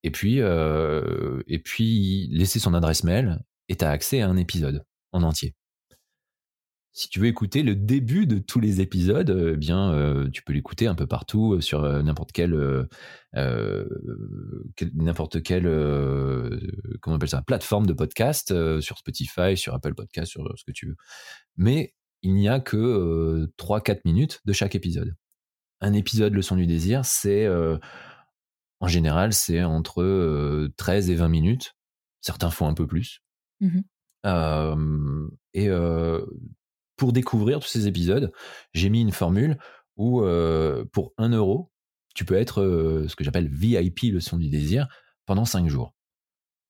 [0.02, 4.36] et puis, euh, et puis laisser son adresse mail et tu as accès à un
[4.36, 5.54] épisode en entier.
[6.92, 10.52] Si tu veux écouter le début de tous les épisodes, eh bien, euh, tu peux
[10.52, 12.88] l'écouter un peu partout euh, sur n'importe quelle,
[14.94, 15.64] n'importe quelle,
[17.00, 20.72] comment on appelle ça, plateforme de podcast, sur Spotify, sur Apple Podcast, sur ce que
[20.72, 20.96] tu veux.
[21.56, 25.14] Mais il n'y a que 3-4 minutes de chaque épisode.
[25.80, 27.46] Un épisode, le son du désir, c'est
[28.80, 31.76] en général, c'est entre 13 et 20 minutes.
[32.22, 33.22] Certains font un peu plus.
[33.60, 33.80] Mmh
[35.54, 35.68] et
[36.96, 38.32] pour découvrir tous ces épisodes,
[38.74, 39.56] j'ai mis une formule
[39.96, 40.22] où
[40.92, 41.70] pour 1 euro,
[42.14, 42.62] tu peux être
[43.08, 44.88] ce que j'appelle VIP, le son du désir,
[45.24, 45.94] pendant 5 jours.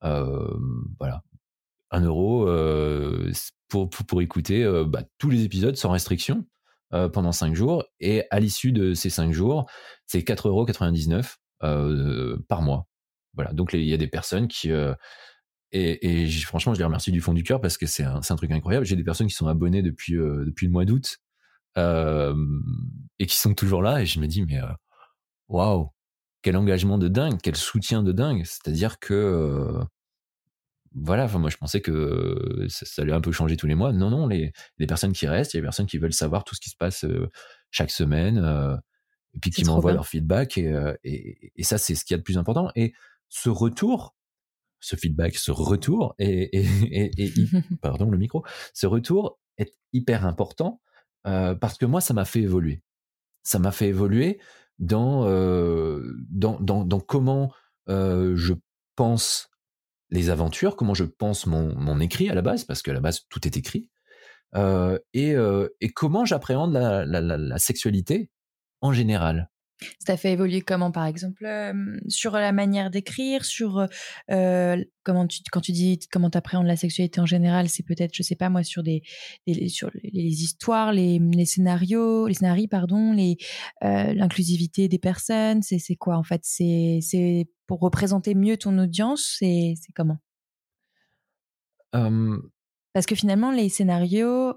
[0.03, 1.25] voilà.
[1.91, 2.47] 1 euro
[3.69, 6.47] pour, pour, écouter bah, tous les épisodes sans restriction
[6.91, 7.85] pendant 5 jours.
[7.99, 9.69] Et à l'issue de ces 5 jours,
[10.07, 11.23] c'est 4,99 euros euh,
[11.61, 12.87] par mois.
[13.35, 13.53] Voilà.
[13.53, 14.95] Donc il y a des personnes qui euh,
[15.73, 18.85] et, franchement, je les remercie du fond du cœur parce que c'est un, truc incroyable.
[18.85, 21.19] J'ai des personnes qui sont abonnées depuis euh, depuis le mois d'août
[21.77, 24.59] et qui sont toujours là et je me dis mais
[25.49, 25.89] waouh
[26.43, 28.45] quel engagement de dingue, quel soutien de dingue.
[28.45, 29.81] C'est-à-dire que
[30.93, 33.93] voilà, enfin moi je pensais que ça, allait un peu changer tous les mois.
[33.93, 36.43] Non, non, les, les personnes qui restent, il y a des personnes qui veulent savoir
[36.45, 37.07] tout ce qui se passe
[37.71, 38.81] chaque semaine
[39.35, 42.19] et puis qui m'envoient leur feedback euh, et, et, ça c'est ce qu'il y a
[42.19, 42.71] de plus important.
[42.77, 42.93] Et
[43.29, 44.17] ce retour
[44.81, 47.33] ce feedback ce retour et, et
[47.83, 50.81] pardon le micro ce retour est hyper important
[51.27, 52.83] euh, parce que moi ça m'a fait évoluer.
[53.43, 54.39] Ça m'a fait évoluer
[54.81, 57.53] dans, euh, dans, dans, dans comment
[57.89, 58.55] euh, je
[58.97, 59.49] pense
[60.11, 63.27] les aventures comment je pense mon, mon écrit à la base parce qu'à la base
[63.29, 63.91] tout est écrit
[64.57, 65.37] euh, et,
[65.81, 68.31] et comment j'appréhende la, la, la, la, sexualité
[68.81, 69.51] en général.
[69.99, 71.47] Ça fait évoluer comment, par exemple,
[72.07, 73.87] sur la manière d'écrire, sur
[74.31, 78.15] euh, comment tu, quand tu dis comment tu appréhendes la sexualité en général, c'est peut-être,
[78.15, 79.03] je sais pas moi, sur des,
[79.69, 83.39] sur les histoires, les, les, scénarios, les scénarios, pardon, les
[83.81, 89.37] l'inclusivité des personnes, c'est c'est quoi en fait, c'est c'est pour représenter mieux ton audience,
[89.39, 90.19] c'est c'est comment?
[92.93, 94.55] Parce que finalement, les scénarios,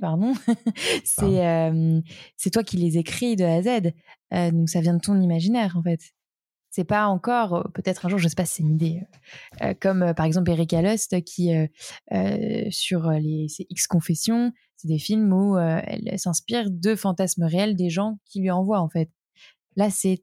[0.00, 0.32] pardon,
[1.04, 1.72] c'est
[2.36, 3.92] c'est toi qui les écris de A à Z.
[4.32, 6.00] Euh, donc ça vient de ton imaginaire en fait.
[6.70, 9.02] C'est pas encore, peut-être un jour, je sais pas si c'est une idée,
[9.62, 11.52] euh, comme par exemple Erika Lust qui,
[12.70, 18.18] sur les X Confessions, c'est des films où elle s'inspire de fantasmes réels des gens
[18.24, 19.10] qui lui envoient en fait.
[19.76, 20.20] Là, c'est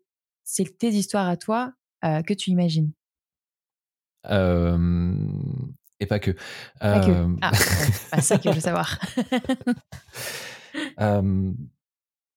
[0.78, 2.91] tes histoires à toi que tu imagines.
[6.01, 6.31] Et pas que.
[6.79, 7.35] Pas que.
[7.41, 7.51] Ah,
[8.11, 8.99] pas ça que je veux savoir.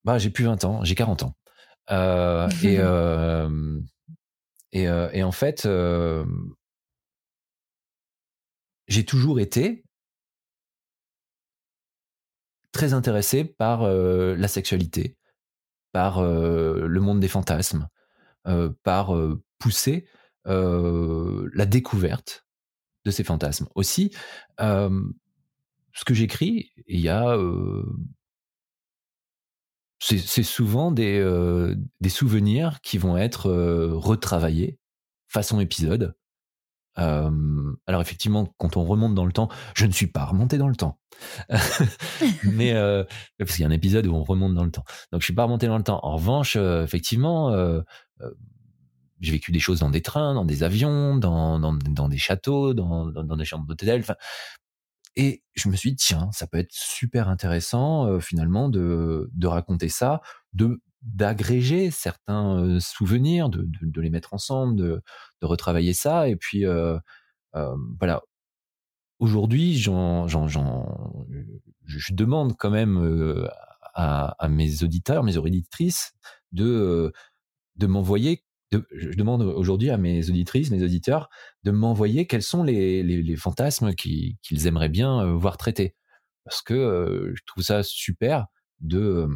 [0.05, 1.35] bah, j'ai plus 20 ans, j'ai 40 ans.
[2.62, 2.77] et,
[4.72, 5.68] et, et, en fait,
[8.87, 9.85] j'ai toujours été
[12.72, 15.16] très intéressé par la sexualité,
[15.92, 17.88] par le monde des fantasmes,
[18.83, 19.16] par
[19.59, 20.07] pousser
[20.44, 22.43] la découverte
[23.05, 23.69] de ces fantasmes.
[23.75, 24.12] Aussi,
[24.59, 27.37] ce que j'écris, il y a
[30.01, 31.25] c'est souvent des,
[32.01, 34.79] des souvenirs qui vont être retravaillés
[35.29, 36.14] façon épisode
[36.97, 40.77] alors effectivement, quand on remonte dans le temps, je ne suis pas remonté dans le
[40.77, 41.01] temps,
[42.45, 42.73] mais
[43.38, 44.85] parce qu'il y a un épisode où on remonte dans le temps.
[45.11, 46.01] Donc je suis pas remonté dans le temps.
[46.03, 47.51] En revanche, effectivement,
[49.25, 52.75] j'ai vécu des choses dans des trains, dans des avions, dans, dans, dans des châteaux,
[52.75, 54.05] dans, dans, des chambres d'hôtel.
[55.17, 59.89] Et je me suis dit, tiens, ça peut être super intéressant finalement de, de raconter
[59.89, 60.21] ça,
[60.53, 65.03] de d'agréger certains souvenirs, de, de, les mettre ensemble, de,
[65.43, 66.29] de retravailler ça.
[66.29, 66.99] Et puis, euh,
[67.99, 68.23] voilà.
[69.21, 69.91] Aujourd'hui, je
[72.15, 73.47] demande quand même
[73.95, 76.15] à, à, mes auditeurs, mes auditrices,
[76.53, 77.13] de,
[77.77, 78.45] de m'envoyer.
[78.79, 81.29] De, je demande aujourd'hui à mes auditrices, mes auditeurs,
[81.63, 85.95] de m'envoyer quels sont les, les, les fantasmes qu'ils aimeraient bien voir traités.
[86.45, 88.47] Parce que je trouve ça super
[88.81, 89.29] de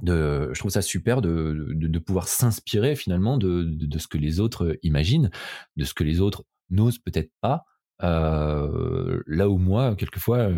[0.00, 4.40] de, je trouve ça super de, de, pouvoir s'inspirer finalement de, de, ce que les
[4.40, 5.30] autres imaginent,
[5.76, 7.64] de ce que les autres n'osent peut-être pas,
[8.02, 10.50] euh, là où moi, quelquefois,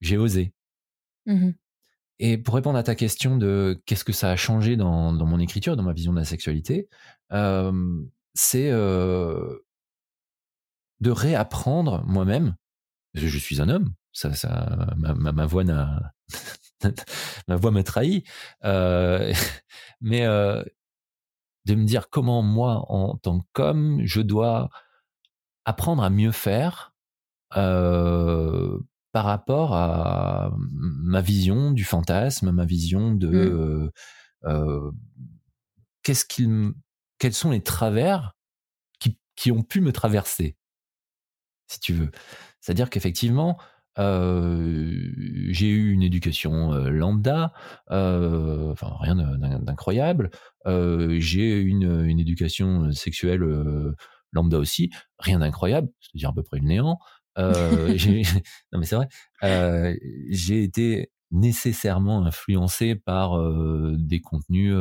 [0.00, 0.52] j'ai osé.
[1.26, 1.50] Mmh
[2.18, 5.40] Et pour répondre à ta question de qu'est-ce que ça a changé dans, dans mon
[5.40, 8.70] écriture, dans ma vision de la sexualité, euh, c'est
[11.00, 12.56] de réapprendre moi-même,
[13.14, 16.12] je, suis un homme, ça, ça, ma, ma, ma voix n'a
[17.48, 18.26] ma voix me trahit,
[18.64, 19.32] euh,
[20.00, 20.62] mais euh,
[21.64, 24.68] de me dire comment moi, en tant qu'homme, je dois
[25.64, 26.94] apprendre à mieux faire
[27.56, 28.78] euh,
[29.12, 33.90] par rapport à ma vision du fantasme, ma vision de
[34.44, 34.92] mmh.
[36.02, 36.72] qu'est-ce qu'il,
[37.18, 38.32] quels sont les travers
[38.98, 40.56] qui, qui ont pu me traverser,
[41.66, 42.10] si tu veux.
[42.60, 43.58] C'est-à-dire qu'effectivement,
[43.98, 44.90] euh,
[45.50, 47.52] j'ai eu une éducation euh, lambda,
[47.90, 50.30] euh, enfin rien d'incroyable.
[50.66, 53.44] j'ai eu une, une, éducation sexuelle
[54.32, 56.98] lambda aussi, rien d'incroyable, c'est-à-dire à peu près le néant.
[57.36, 59.98] non mais c'est vrai.
[60.30, 63.38] j'ai été nécessairement influencé par
[63.98, 64.74] des contenus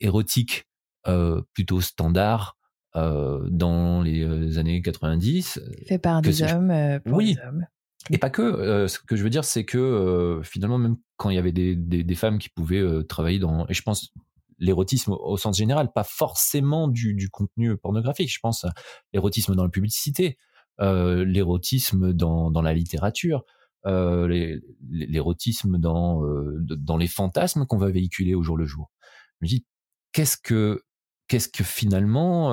[0.00, 0.66] érotiques
[1.54, 2.58] plutôt standards
[2.96, 5.60] euh, dans les euh, années 90.
[5.86, 7.36] Fait par des hommes euh, pour oui.
[7.46, 7.66] hommes.
[8.10, 8.86] Et pas que.
[8.88, 12.02] ce que je veux dire, c'est que finalement, même quand il y avait des, des,
[12.02, 14.14] des femmes qui pouvaient travailler dans, et je pense
[14.58, 18.32] l'érotisme au, sens général, pas forcément du, du contenu pornographique.
[18.32, 18.72] Je pense à
[19.12, 20.38] l'érotisme dans la publicité,
[20.78, 23.44] l'érotisme dans, dans la littérature,
[23.84, 26.22] l'érotisme dans,
[26.60, 28.90] dans les fantasmes qu'on va véhiculer au jour le jour.
[29.40, 29.66] Je me dis,
[30.18, 30.82] qu'est-ce que
[31.28, 32.50] qu'est-ce que finalement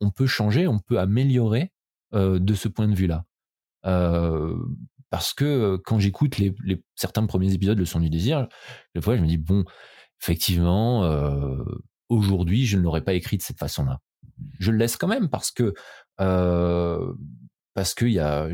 [0.00, 1.72] on peut changer, on peut améliorer
[2.12, 3.24] de ce point de vue-là?
[5.10, 6.54] Parce que quand j'écoute les,
[6.94, 8.46] certains premiers épisodes de Son du désir,
[8.94, 9.64] des fois je me dis bon,
[10.22, 11.02] effectivement,
[12.08, 13.98] aujourd'hui je ne l'aurais pas écrit de cette façon-là.
[14.60, 15.74] Je le laisse quand même parce que
[17.74, 18.48] parce qu'il y a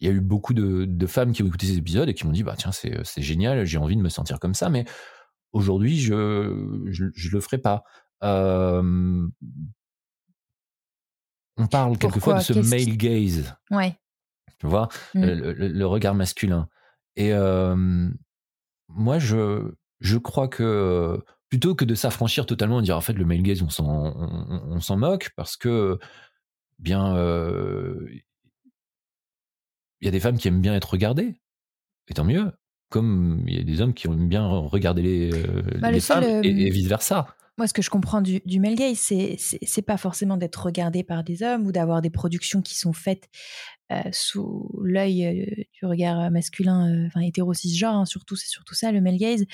[0.00, 2.26] il y a eu beaucoup de, de, femmes qui ont écouté ces épisodes et qui
[2.26, 4.84] m'ont dit bah tiens c'est génial, j'ai envie de me sentir comme ça, mais
[5.54, 7.84] Aujourd'hui, je, je, le ferai pas.
[8.20, 9.30] on
[11.70, 13.54] parle quelquefois de ce male gaze.
[13.70, 13.96] Ouais.
[14.58, 15.22] Tu vois, mmh.
[15.22, 16.68] le, regard masculin.
[17.14, 17.32] Et
[18.88, 23.24] moi, je, je crois que plutôt que de s'affranchir totalement et dire en fait le
[23.24, 24.12] male gaze, on s'en,
[24.66, 26.00] on, s'en moque parce que
[26.80, 27.14] bien,
[30.00, 31.40] il y a des femmes qui aiment bien être regardées.
[32.08, 32.52] Et tant mieux
[32.88, 36.22] comme il y a des hommes qui aiment bien regarder les, euh, bah, les femmes
[36.22, 37.26] et, euh, vice versa.
[37.56, 41.04] Moi, ce que je comprends du, du male gaze, c'est c'est pas forcément d'être regardé
[41.04, 43.28] par des hommes ou d'avoir des productions qui sont faites
[43.92, 47.94] euh, sous l'œil du regard masculin, enfin hétéro cisgenre.
[47.94, 49.44] Hein, surtout, c'est surtout ça le male gaze.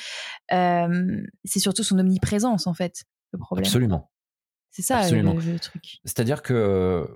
[0.50, 3.66] c'est surtout son omniprésence en fait le problème.
[3.66, 4.10] Absolument.
[4.70, 5.98] C'est ça Le, truc.
[6.04, 7.06] C'est-à-dire que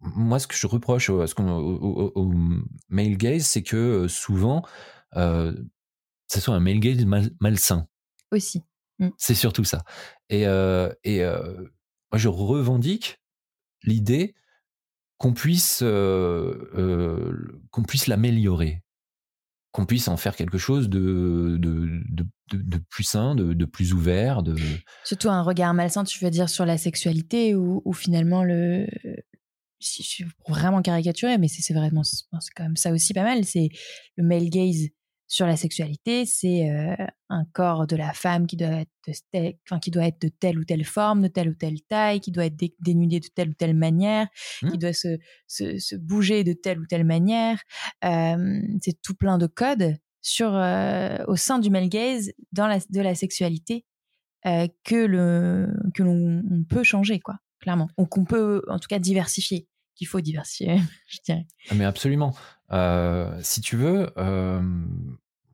[0.00, 2.32] moi, ce que je reproche au, au, au
[2.88, 4.62] male gaze, c'est que souvent
[5.16, 5.54] euh,
[6.26, 7.04] ça soit un male gaze
[7.40, 7.86] malsain.
[8.30, 8.62] Aussi.
[8.98, 9.08] Mmh.
[9.18, 9.82] C'est surtout ça.
[10.28, 11.54] Et, euh, et euh,
[12.12, 13.20] moi, je revendique
[13.82, 14.34] l'idée
[15.18, 18.82] qu'on puisse, qu'on puisse l'améliorer,
[19.72, 22.02] qu'on puisse en faire quelque chose de, de,
[22.52, 24.42] de, plus sain, de, plus ouvert.
[24.42, 24.56] De...
[25.04, 28.86] Surtout un regard malsain, tu veux dire, sur la sexualité ou, finalement le.
[29.80, 32.24] Je suis vraiment caricaturé, mais c'est vraiment c'est
[32.56, 33.44] quand même ça aussi pas mal.
[33.44, 33.68] C'est
[34.16, 34.88] le male gaze
[35.34, 36.94] sur la sexualité, c'est euh,
[37.28, 40.60] un corps de la femme qui doit, être de, enfin, qui doit être de telle
[40.60, 43.54] ou telle forme, de telle ou telle taille, qui doit être dénudé de telle ou
[43.54, 44.28] telle manière,
[44.60, 44.76] qui mmh.
[44.76, 45.18] doit se,
[45.48, 47.60] se, bouger de telle ou telle manière.
[48.00, 53.00] c'est tout plein de codes sur, euh, au sein du male gaze dans la, de
[53.00, 53.84] la sexualité
[54.46, 57.88] euh, que le que l'on peut changer, quoi, clairement.
[57.98, 59.66] Ou qu'on peut, en tout cas, diversifier
[59.96, 60.78] qu'il faut diversifier,
[61.08, 61.46] je dirais.
[61.70, 62.34] Ah, mais absolument.
[62.72, 64.60] Euh, si tu veux, euh,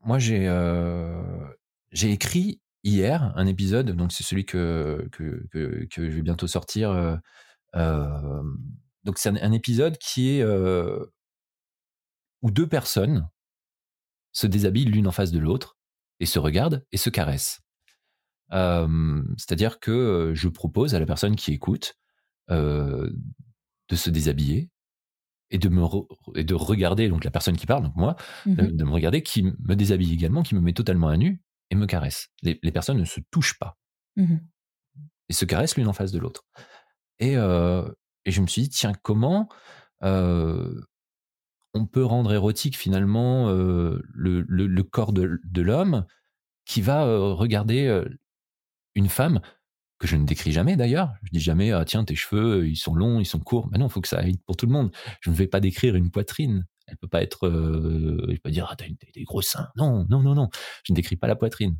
[0.03, 6.47] moi j'ai écrit hier un épisode, donc c'est celui que, que, que, je vais bientôt
[6.47, 7.19] sortir.
[7.73, 10.45] donc c'est un, épisode qui est
[12.41, 13.29] où deux personnes
[14.31, 15.77] se déshabillent l'une en face de l'autre
[16.19, 17.61] et se regardent et se caressent.
[18.49, 21.95] C'est-à-dire que je propose à la personne qui écoute
[22.49, 24.69] de se déshabiller
[25.51, 25.83] et de me
[26.35, 29.43] et de regarder donc la personne qui parle donc moi mmh de, me regarder qui
[29.43, 32.29] me déshabille également qui me met totalement à nu et me caresse.
[32.43, 33.77] Les, personnes ne se touchent pas.
[34.15, 34.37] Mmh
[35.29, 36.43] et se caressent l'une en face de l'autre.
[37.19, 37.87] Et, euh,
[38.25, 39.47] et je me suis dit tiens comment
[40.03, 40.81] euh,
[41.73, 46.05] on peut rendre érotique finalement euh, le, le, corps de, de l'homme
[46.65, 48.03] qui va regarder
[48.93, 49.39] une femme
[50.01, 51.13] que je ne décris jamais d'ailleurs.
[51.23, 53.69] Je dis jamais, ah, tiens, tes cheveux, ils sont longs, ils sont courts.
[53.71, 54.91] Mais non, il faut que ça aille pour tout le monde.
[55.21, 56.65] Je ne vais pas décrire une poitrine.
[56.87, 59.69] Elle peut pas être, euh, je peux pas dire, ah, t'as des gros seins.
[59.77, 60.49] Non, non, non, non.
[60.83, 61.77] Je ne décris pas la poitrine.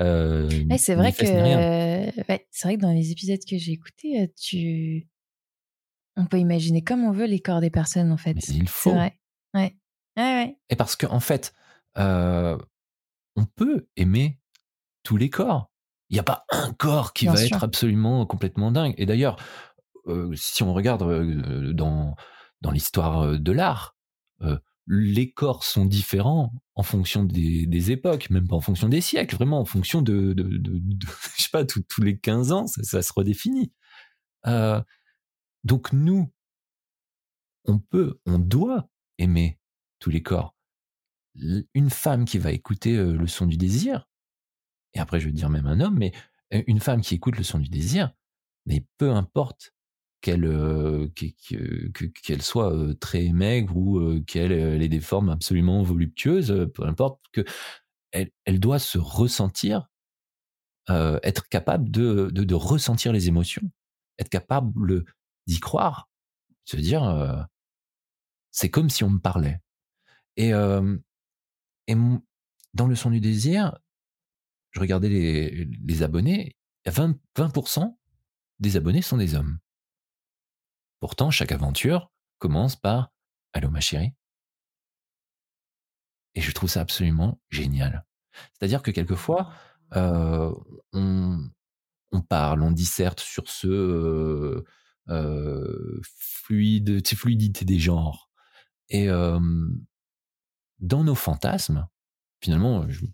[0.00, 0.48] Euh,
[0.78, 5.08] c'est vrai que, c'est vrai que dans les épisodes que j'ai écoutés, euh, tu,
[6.16, 8.34] on peut imaginer comme on veut les corps des personnes en fait.
[8.34, 8.92] Mais il faut.
[8.92, 9.16] Vrai.
[9.54, 9.76] Ouais.
[10.16, 10.56] ouais.
[10.70, 11.54] Et parce qu'en en fait,
[11.98, 12.58] euh,
[13.36, 14.40] on peut aimer
[15.02, 15.69] tous les corps
[16.10, 18.94] il n'y a pas un corps qui va être absolument complètement dingue.
[18.98, 19.36] Et d'ailleurs,
[20.06, 22.16] euh, si on regarde euh, dans,
[22.60, 23.96] dans l'histoire euh, de l'art,
[24.86, 29.60] les corps sont différents en fonction des, époques, même pas en fonction des siècles, vraiment
[29.60, 30.80] en fonction de, de,
[31.36, 33.72] je sais pas, tous les 15 ans, ça, se redéfinit.
[35.62, 36.32] donc nous,
[37.66, 38.88] on peut, on doit
[39.18, 39.60] aimer
[40.00, 40.56] tous les corps.
[41.36, 44.09] Une femme qui va écouter le son du désir,
[44.94, 46.12] et après je veux dire même un homme, mais
[46.50, 48.12] une femme qui écoute le son du désir,
[48.66, 49.72] mais peu importe
[50.20, 51.10] qu'elle
[52.22, 57.44] qu'elle soit très maigre ou qu'elle ait des formes absolument voluptueuses, peu importe que
[58.12, 59.88] elle, elle doit se ressentir,
[60.88, 63.70] être capable de, de, ressentir les émotions,
[64.18, 65.04] être capable
[65.46, 66.10] d'y croire,
[66.64, 67.48] se dire
[68.50, 69.60] c'est comme si on me parlait.
[70.36, 71.94] Et, et
[72.74, 73.78] dans le son du désir,
[74.70, 76.56] je regardais les, abonnés,
[76.86, 77.96] 20%, 20
[78.60, 79.58] des abonnés sont des hommes.
[81.00, 83.10] Pourtant, chaque aventure commence par
[83.52, 84.14] Allô ma chérie.
[86.34, 88.06] Et je trouve ça absolument génial.
[88.52, 89.52] C'est-à-dire que quelquefois,
[89.96, 90.54] euh,
[90.92, 91.50] on,
[92.28, 94.64] parle, on disserte sur ce euh,
[95.08, 98.30] euh, fluide, fluidité des genres.
[98.88, 101.86] Et dans nos fantasmes,
[102.40, 103.04] finalement, je,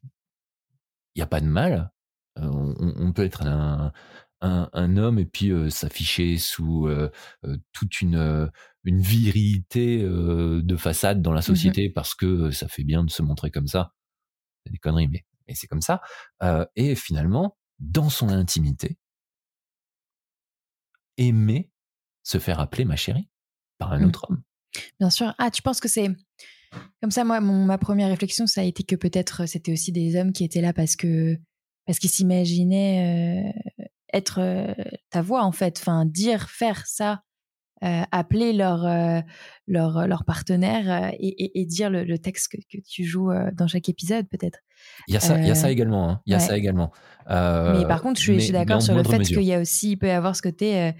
[1.16, 1.90] n'y a pas de mal.
[2.38, 3.92] Euh, on, peut être un,
[4.40, 7.10] un, homme et puis euh, s'afficher sous euh,
[7.72, 8.50] toute une,
[8.84, 13.22] une virilité de façade dans la mmh société parce que ça fait bien de se
[13.22, 13.92] montrer comme ça.
[14.64, 16.02] C'est des conneries, mais, mais c'est comme ça.
[16.74, 18.98] et finalement, dans son intimité,
[21.16, 21.70] aimer
[22.22, 23.30] se faire appeler ma chérie
[23.78, 24.04] par un mmh.
[24.06, 24.42] autre homme.
[25.00, 25.34] Bien sûr.
[25.38, 26.10] Ah, tu penses que c'est
[27.01, 30.16] comme ça, moi, ma première réflexion, ça a été que peut-être euh, c'était aussi des
[30.16, 31.37] hommes qui étaient là parce que
[31.87, 34.74] parce qu'ils s'imaginaient euh, être euh,
[35.11, 37.22] ta voix en fait, enfin dire, faire ça,
[37.83, 38.87] appeler leur
[39.66, 44.27] leur leur partenaire et, et, dire le, texte que, que, tu joues dans chaque épisode
[44.29, 44.61] peut-être.
[45.09, 46.22] Il y a ça, il y a ça également, hein.
[46.24, 46.91] il y a ça également.
[47.29, 50.09] mais par contre, je suis, d'accord sur le fait qu'il y a aussi, il peut
[50.09, 50.95] y avoir ce côté,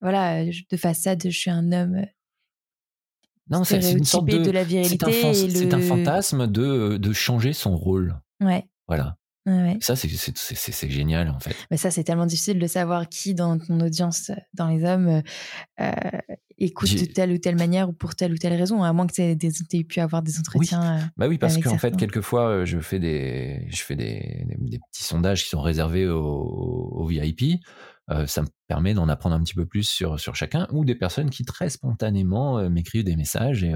[0.00, 2.04] voilà, de façade, je suis un homme
[3.50, 5.34] non, c'est une sorte de, la virilité.
[5.34, 8.20] C'est un, fantasme de, de changer son rôle.
[8.40, 8.66] Ouais.
[8.88, 9.16] Voilà.
[9.80, 11.56] Ça, c'est génial, en fait.
[11.70, 15.22] Mais ça, c'est tellement difficile de savoir qui dans ton audience, dans les hommes,
[15.80, 15.92] euh,
[16.58, 19.14] écoute de telle ou telle manière ou pour telle ou telle raison, à moins que
[19.14, 20.96] tu aies, pu avoir des entretiens.
[20.96, 21.02] Oui.
[21.16, 25.42] bah oui, parce qu'en fait, quelquefois, je fais, des, je fais des, des, petits sondages
[25.42, 27.60] qui sont réservés aux, VIP.
[28.26, 31.30] Ça me permet d'en apprendre un petit peu plus sur, sur chacun, ou des personnes
[31.30, 33.74] qui très spontanément m'écrivent des messages et,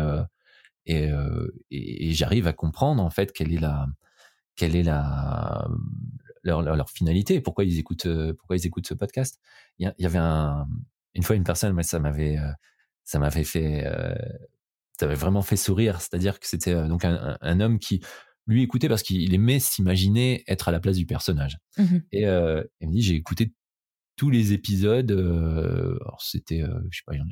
[0.87, 1.11] et,
[1.71, 3.87] et, et j'arrive à comprendre en fait quelle est la,
[4.57, 5.69] quelle est la
[6.47, 9.41] leur, leur, finalité, pourquoi ils écoutent, euh, pourquoi ils écoutent ce podcast.
[9.79, 10.67] Il y, avait un,
[11.15, 12.51] une fois une personne, moi, ça m'avait, euh,
[13.05, 14.15] ça m'avait fait, euh,
[14.99, 16.01] ça m'avait vraiment fait sourire.
[16.01, 18.01] C'est-à-dire que c'était donc un, un, homme qui
[18.47, 21.59] lui écoutait parce qu'il aimait s'imaginer être à la place du personnage.
[21.79, 23.53] Mmh Et il me dit, j'ai écouté
[24.17, 25.11] tous les épisodes.
[25.13, 27.23] alors c'était, je sais pas, il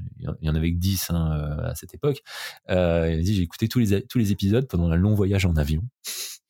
[0.40, 2.22] y en, avait que 10 hein, à cette époque.
[2.68, 5.56] il me dit, j'ai écouté tous les tous les épisodes pendant un long voyage en
[5.56, 5.82] avion.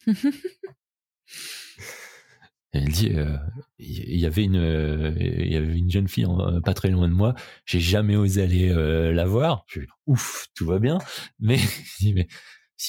[2.74, 3.37] elle dit, euh,
[3.78, 6.26] il y avait une, il y avait une jeune fille
[6.64, 7.35] pas très loin de moi.
[7.66, 9.64] J'ai jamais osé aller euh, la voir.
[9.68, 10.99] Je ouf, tout va bien.
[11.39, 11.59] Mais,
[12.03, 12.26] mais,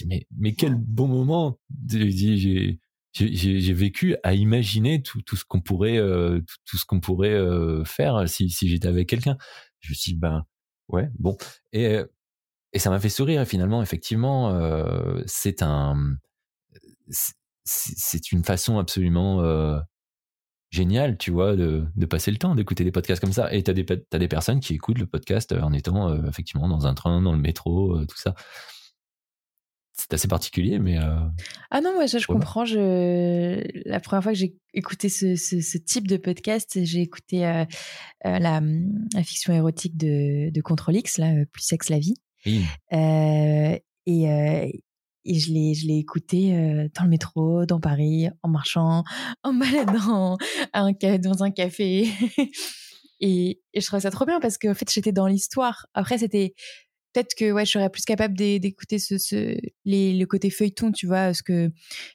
[0.08, 1.60] mais, mais quel bon moment.
[1.88, 2.80] J'ai,
[3.16, 7.40] j'ai vécu à imaginer tout, tout ce qu'on pourrait, euh, tout, ce qu'on pourrait
[7.86, 9.38] faire si, si j'étais avec quelqu'un.
[9.80, 10.46] Je me suis dit, ben,
[10.90, 11.38] ouais, bon.
[11.72, 12.00] Et,
[12.74, 13.42] et ça m'a fait sourire.
[13.42, 14.60] Et finalement, effectivement,
[15.26, 16.18] c'est un,
[17.66, 19.80] c'est une façon absolument euh,
[20.70, 23.52] géniale, tu vois, de, de, passer le temps, d'écouter des podcasts comme ça.
[23.54, 26.68] Et tu as des, as des personnes qui écoutent le podcast en étant euh, effectivement
[26.68, 28.36] dans un train, dans le métro, euh, tout ça.
[30.08, 30.98] C'est assez particulier, mais.
[31.72, 32.64] Ah non, moi, ça, je comprends.
[32.64, 33.60] Je...
[33.90, 37.68] La première fois que j'ai écouté ce, ce, type de podcast, j'ai écouté la,
[38.24, 38.62] la,
[39.24, 42.16] fiction érotique de, de Control X, là, Plus sexe la vie.
[42.46, 42.64] Oui.
[42.92, 44.84] et,
[45.26, 49.04] et je l'ai, je l'ai écouté euh, dans le métro, dans Paris, en marchant,
[49.44, 50.38] en baladant
[50.74, 52.08] un, dans un café.
[53.20, 55.88] et, et, je trouvais ça trop bien parce qu'en fait, j'étais dans l'histoire.
[55.94, 56.54] Après, c'était
[57.16, 61.08] peut-être que ouais, je serais plus capable d'écouter ce, ce les, le côté feuilleton, tu
[61.08, 61.72] vois, ce que,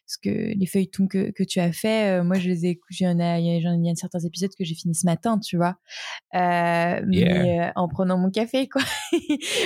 [0.07, 2.21] ce que les feuilletons que, que tu as fait.
[2.21, 4.65] Euh, moi, je les ai, il y en a, il y a certains épisodes que
[4.65, 5.77] j'ai fini ce matin, tu vois,
[6.35, 8.83] euh, mais euh, en prenant mon café, quoi,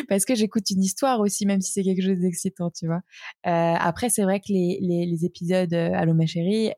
[0.08, 3.00] parce que j'écoute une histoire aussi, même si c'est quelque chose d'excitant, tu vois.
[3.46, 6.70] Euh, après, c'est vrai que les, les, les épisodes Allô ma chérie,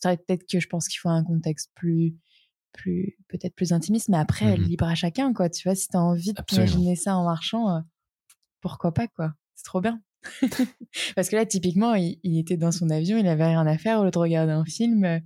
[0.00, 2.16] c'est peut-être que je pense qu'il faut un contexte plus
[2.78, 5.50] plus peut-être plus intimiste, mais après mmh libre à chacun quoi.
[5.50, 7.80] Tu vois, si t'as envie d'imaginer ça en marchant, euh,
[8.60, 9.34] pourquoi pas quoi.
[9.54, 10.00] C'est trop bien.
[11.16, 14.04] Parce que là, typiquement, il, était dans son avion, il avait rien à faire au
[14.04, 15.04] lieu de regarder un film.
[15.04, 15.18] Euh,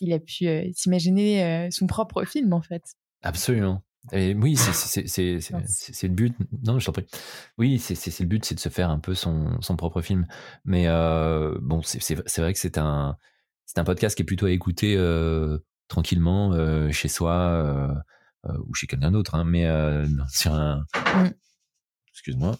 [0.00, 2.82] il a pu euh, s'imaginer son propre film en fait.
[3.22, 3.82] Absolument.
[4.10, 5.02] Et oui, c'est
[6.08, 6.34] le but.
[6.64, 7.06] Non, je t'en prie.
[7.56, 10.26] Oui, c'est le but, c'est de se faire un peu son, son propre film.
[10.64, 10.86] Mais
[11.60, 13.16] bon, c'est vrai que c'est un,
[13.76, 14.96] un podcast qui est plutôt à écouter
[15.88, 17.94] tranquillement euh, chez soi euh,
[18.46, 19.66] euh, ou chez quelqu'un d'autre, hein, mais
[20.28, 20.84] sur un.
[21.14, 21.30] Mm.
[22.10, 22.56] Excuse-moi.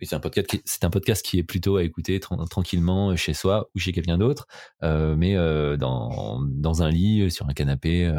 [0.00, 3.68] c'est un podcast qui c'est un podcast qui est plutôt à écouter tranquillement chez soi
[3.74, 4.46] ou chez quelqu'un d'autre,
[4.82, 5.34] mais
[5.76, 8.12] dans dans un lit sur un canapé.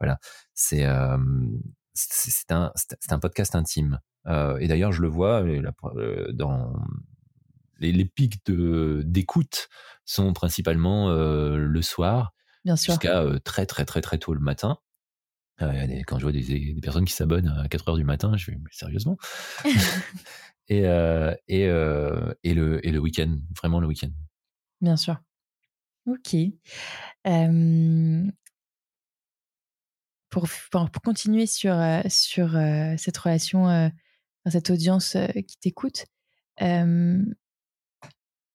[0.00, 0.18] voilà,
[0.54, 0.86] c'est
[1.92, 4.00] c'est un c'est un podcast intime.
[4.26, 5.44] et d'ailleurs, je le vois
[6.32, 6.72] dans
[7.78, 9.68] les, les pics de d'écoute
[10.06, 12.34] sont principalement le soir
[12.64, 14.78] Jusqu'à très, très, très, très tôt le matin.
[15.58, 19.16] quand je vois des, personnes qui s'abonnent à 4 heures du matin, je mais sérieusement?
[20.68, 21.60] Et, et,
[22.42, 24.08] et, le, et le week-end, vraiment le week-end.
[24.80, 25.20] Bien sûr.
[26.06, 26.34] Ok.
[30.30, 31.76] Pour, pour, continuer sur,
[32.08, 32.50] sur
[32.96, 33.92] cette relation,
[34.46, 36.06] cette audience qui t'écoute,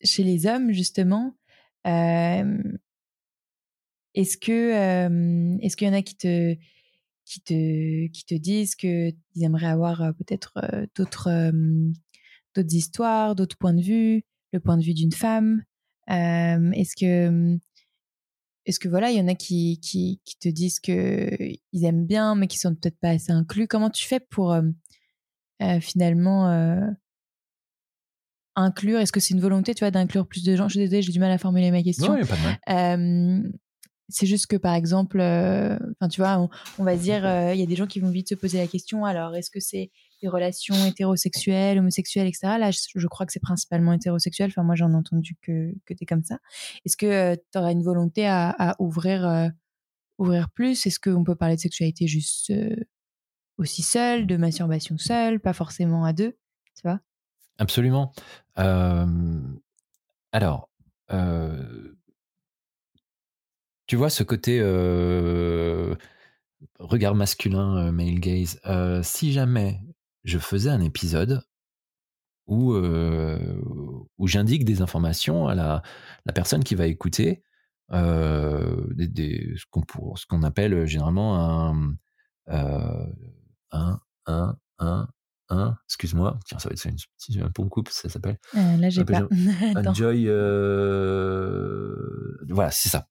[0.03, 1.37] chez les hommes, justement,
[4.19, 6.55] est-ce que est-ce qu'il y en a qui te
[7.25, 10.53] qui te qui te disent que ils aimeraient avoir peut-être
[10.95, 11.51] d'autres
[12.55, 15.63] d'autres histoires, d'autres points de vue, le point de vue d'une femme?
[16.07, 17.57] Est-ce que
[18.65, 21.29] est-ce que voilà, il y en a qui, qui, qui te disent que
[21.71, 23.67] ils aiment bien, mais qui sont peut-être pas assez inclus?
[23.67, 24.55] Comment tu fais pour
[25.81, 26.47] finalement
[28.55, 28.99] inclure?
[28.99, 30.67] Est-ce que c'est une volonté, tu vois, d'inclure plus de gens?
[30.67, 32.13] Je suis désolée, j'ai du mal à formuler ma question.
[32.15, 33.51] Non, pas de mal.
[34.09, 37.63] C'est juste que par exemple, euh, enfin tu vois, on, va dire, euh, il y
[37.63, 39.05] a des gens qui vont vite se poser la question.
[39.05, 39.91] Alors, est-ce que c'est
[40.21, 42.57] des relations hétérosexuelles, homosexuelles, etc.
[42.59, 44.49] Là, je, crois que c'est principalement hétérosexuel.
[44.49, 46.39] Enfin, moi, j'en ai entendu que que t'es comme ça.
[46.85, 49.51] Est-ce que euh, tu aurais une volonté à, ouvrir
[50.17, 50.85] ouvrir plus?
[50.85, 52.51] Est-ce qu'on peut parler de sexualité juste
[53.57, 56.37] aussi seule, de masturbation seule, pas forcément à deux,
[56.75, 56.99] tu vois?
[57.57, 58.11] Absolument.
[58.55, 60.69] alors
[63.89, 64.61] tu vois, ce côté
[66.77, 68.61] regard masculin, male gaze.
[69.01, 69.81] si jamais
[70.23, 71.41] je faisais un épisode
[72.45, 75.81] où, où j'indique des informations à la,
[76.27, 77.41] la, personne qui va écouter,
[77.91, 81.95] des, ce qu'on appelle généralement un,
[82.45, 85.07] un, un, un,
[85.49, 88.37] un, excuse-moi, tiens, ça va être une petite un coupe, ça s'appelle.
[88.53, 89.27] là, j'ai pas.
[89.75, 90.25] Enjoy.
[92.51, 93.07] Voilà, c'est ça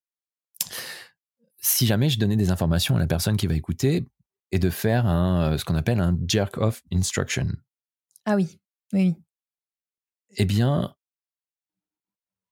[1.68, 4.08] si jamais je donnais des informations à la personne qui va écouter
[4.50, 7.48] et de faire un, euh, ce qu'on appelle un jerk-off instruction.
[8.24, 8.58] Ah oui,
[8.92, 9.14] oui.
[10.36, 10.94] Eh bien,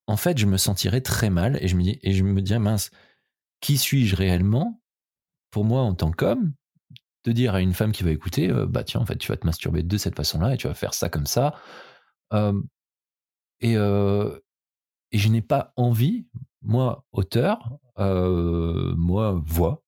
[0.06, 2.58] en fait, je me sentirais très mal et je me, dis, et je me dirais,
[2.58, 2.90] mince,
[3.60, 4.82] qui suis-je réellement
[5.50, 6.52] pour moi en tant qu'homme
[7.24, 9.36] de dire à une femme qui va écouter, euh, bah tiens, en fait, tu vas
[9.36, 11.54] te masturber de cette façon-là et tu vas faire ça comme ça.
[13.60, 16.26] et, et je n'ai pas envie,
[16.62, 19.82] moi, auteur, euh, moi, voix,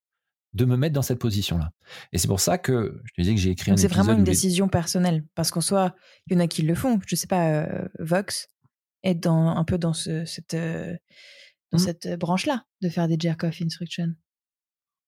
[0.54, 1.72] de me mettre dans cette position-là.
[2.12, 3.76] Et c'est pour ça que je te disais que j'ai écrit un.
[3.76, 5.94] C'est vraiment une décision personnelle, parce qu'en soi,
[6.26, 6.98] il y en a qui le font.
[7.06, 8.48] Je sais pas, euh, Vox
[9.02, 10.96] est dans, un peu dans ce, cette, euh,
[11.72, 11.82] dans mmh.
[11.82, 14.14] cette branche-là de faire des jerk-off instructions.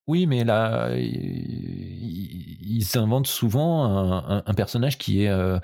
[0.06, 5.60] Oui, mais là, il, s'invente souvent un, un, personnage qui est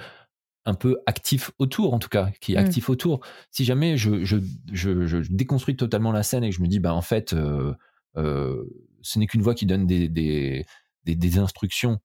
[0.66, 2.64] un peu actif autour, en tout cas, qui est mmh.
[2.64, 3.24] actif autour.
[3.50, 4.36] Si jamais je, je,
[4.72, 7.72] je, déconstruis totalement la scène et que je me dis, bah, en fait, euh,
[8.16, 8.64] euh,
[9.00, 10.66] ce n'est qu'une voix qui donne des, des,
[11.04, 12.00] des, instructions,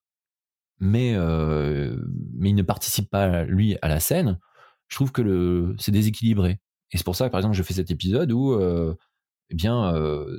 [0.80, 1.98] mais, euh,
[2.36, 4.40] mais il ne participe pas, lui, à la scène,
[4.88, 6.60] je trouve que le, c'est déséquilibré.
[6.92, 8.60] Et c'est pour ça, par exemple, je fais cet épisode où,
[9.50, 9.94] eh bien,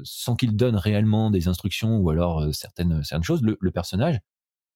[0.05, 4.21] sans qu'il donne réellement des instructions ou alors certaines, certaines choses, le personnage,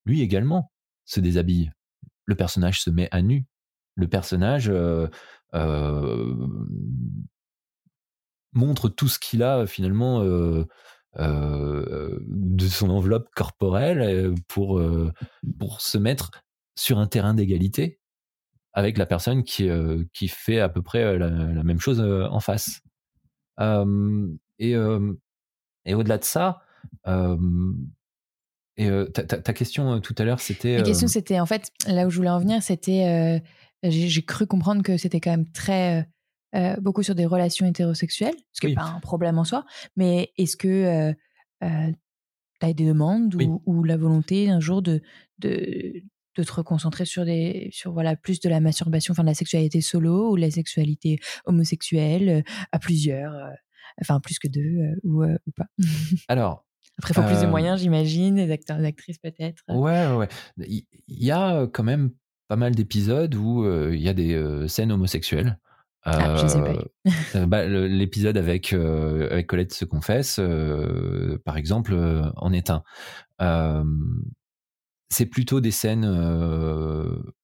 [0.07, 0.73] lui également,
[1.05, 1.71] se déshabille
[2.27, 3.47] le personnage se met à nu.
[3.95, 5.09] Le personnage euh,
[5.55, 6.35] euh,
[8.53, 10.66] montre tout ce qu'il a finalement euh,
[11.18, 14.83] de son enveloppe corporelle pour,
[15.59, 16.31] pour se mettre
[16.74, 18.01] sur un terrain d'égalité
[18.74, 19.70] avec la personne qui,
[20.12, 21.31] qui fait à peu près la,
[21.64, 22.83] même chose en face.
[23.59, 24.74] et,
[25.87, 26.61] et au-delà de ça,
[28.79, 30.77] et ta, question tout à l'heure, c'était.
[30.77, 33.43] La question, c'était en fait, là où je voulais en venir, c'était.
[33.83, 36.07] j'ai cru comprendre que c'était quand même très.
[36.81, 39.64] beaucoup sur des relations hétérosexuelles, ce qui n'est pas un problème en soi.
[39.97, 41.14] Mais est-ce que
[41.61, 41.66] tu
[42.66, 45.01] as des demandes ou, la volonté un jour de,
[45.39, 46.03] de,
[46.37, 49.81] de, te reconcentrer sur, des, sur voilà, plus de la masturbation, enfin de la sexualité
[49.81, 53.33] solo ou la sexualité homosexuelle à plusieurs,
[54.03, 55.66] enfin plus que deux ou, ou pas?
[56.29, 56.66] Alors,
[56.99, 59.62] après, il faut plus de moyens, j'imagine, des acteurs, des actrices peut-être.
[59.68, 60.28] Ouais, ouais.
[60.66, 62.11] Il y a quand même
[62.49, 65.59] pas mal d'épisodes où il y a des scènes homosexuelles.
[66.05, 67.47] Ah, je sais pas.
[67.47, 70.41] bah, L'épisode avec, avec Colette se confesse,
[71.45, 71.95] par exemple,
[72.37, 73.84] en est un.
[75.09, 76.07] c'est plutôt des scènes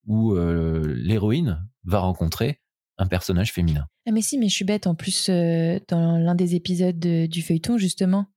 [0.07, 2.59] où l'héroïne va rencontrer
[2.97, 3.85] un personnage féminin.
[4.07, 4.87] Ah mais si, mais je suis bête.
[4.87, 8.27] En plus, dans l'un des épisodes du feuilleton, justement,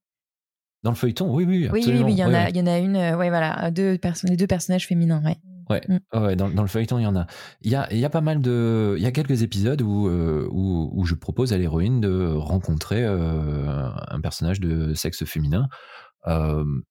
[0.87, 1.99] dans le feuilleton, oui, oui, absolument.
[1.99, 3.99] Oui, oui, il y en, a, il y en a une, euh, ouais, voilà, deux
[4.23, 5.37] les deux personnages féminins, ouais.
[5.69, 6.23] Ouais, mm.
[6.25, 7.27] ouais dans, dans, le feuilleton, il y en a.
[7.63, 8.95] Il y a, il y a pas mal de.
[8.97, 13.03] Il y a quelques épisodes où, euh, où, où, je propose à l'héroïne de rencontrer
[13.05, 15.69] euh, un personnage de sexe féminin.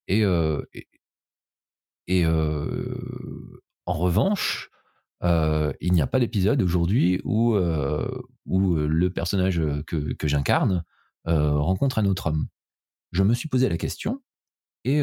[0.09, 0.23] et.
[0.73, 0.87] et,
[2.07, 4.69] et en revanche,
[5.23, 10.83] il n'y a pas d'épisode aujourd'hui où, où le personnage que, que j'incarne
[11.23, 12.47] rencontre un autre homme
[13.15, 14.21] je me suis posé la question
[14.83, 15.01] et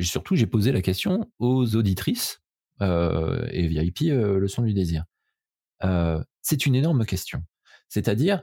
[0.00, 2.40] surtout j'ai posé la question aux auditrices
[2.80, 5.04] et VIP le son du désir.
[6.40, 7.42] c'est une énorme question.
[7.88, 8.42] C'est-à-dire,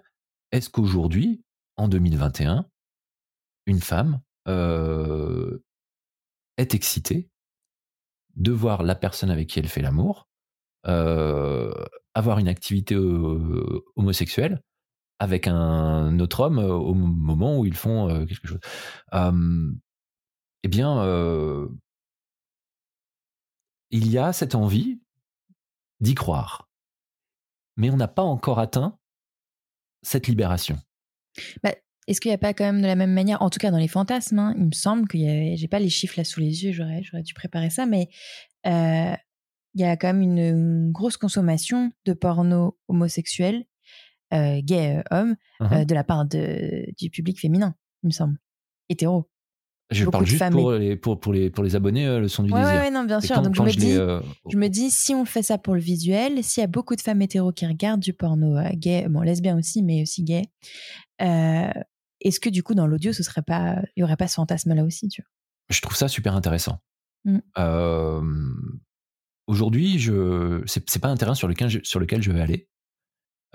[0.51, 1.43] est-ce qu'aujourd'hui,
[1.77, 2.67] en 2021,
[3.65, 4.21] une femme
[6.57, 7.29] est excitée
[8.36, 10.27] de voir la personne avec qui elle fait l'amour,
[10.84, 12.95] avoir une activité
[13.95, 14.61] homosexuelle
[15.20, 18.59] avec un autre homme euh, au moment où ils font euh, quelque chose.
[20.64, 21.70] eh bien,
[23.91, 25.01] il y a cette envie
[25.99, 26.70] d'y croire.
[27.78, 28.97] Mais on n'a pas encore atteint
[30.01, 30.78] cette libération.
[31.64, 31.74] Bah,
[32.07, 33.78] est-ce qu'il n'y a pas quand même de la même manière, en tout cas dans
[33.78, 36.39] les fantasmes, hein, il me semble qu'il y avait, j'ai pas les chiffres là sous
[36.39, 38.09] les yeux, j'aurais, dû préparer ça, mais
[39.76, 43.66] il y a quand même une, grosse consommation de porno homosexuel
[44.34, 48.11] euh, gay euh, homme mmh euh, de la part de, du public féminin, il me
[48.11, 48.38] semble,
[48.89, 49.29] hétéro.
[49.91, 52.81] Je parle juste pour, les, pour, pour, les, pour les abonnés, le son du désir.
[52.81, 53.41] Oui, non, bien sûr.
[53.41, 53.93] Donc je, me dis,
[54.49, 57.01] je me dis, si on fait ça pour le visuel, s'il y a beaucoup de
[57.01, 60.45] femmes hétéro qui regardent du porno gay, bon, lesbien aussi, mais aussi gay,
[61.19, 64.84] est-ce que du coup dans l'audio, ce serait pas, il y aurait pas ce fantasme-là
[64.84, 65.29] aussi, tu vois?
[65.69, 66.79] Je trouve ça super intéressant.
[67.25, 67.39] Mm.
[69.45, 72.67] Aujourd'hui, je c'est pas un terrain sur lequel je, sur lequel je vais aller,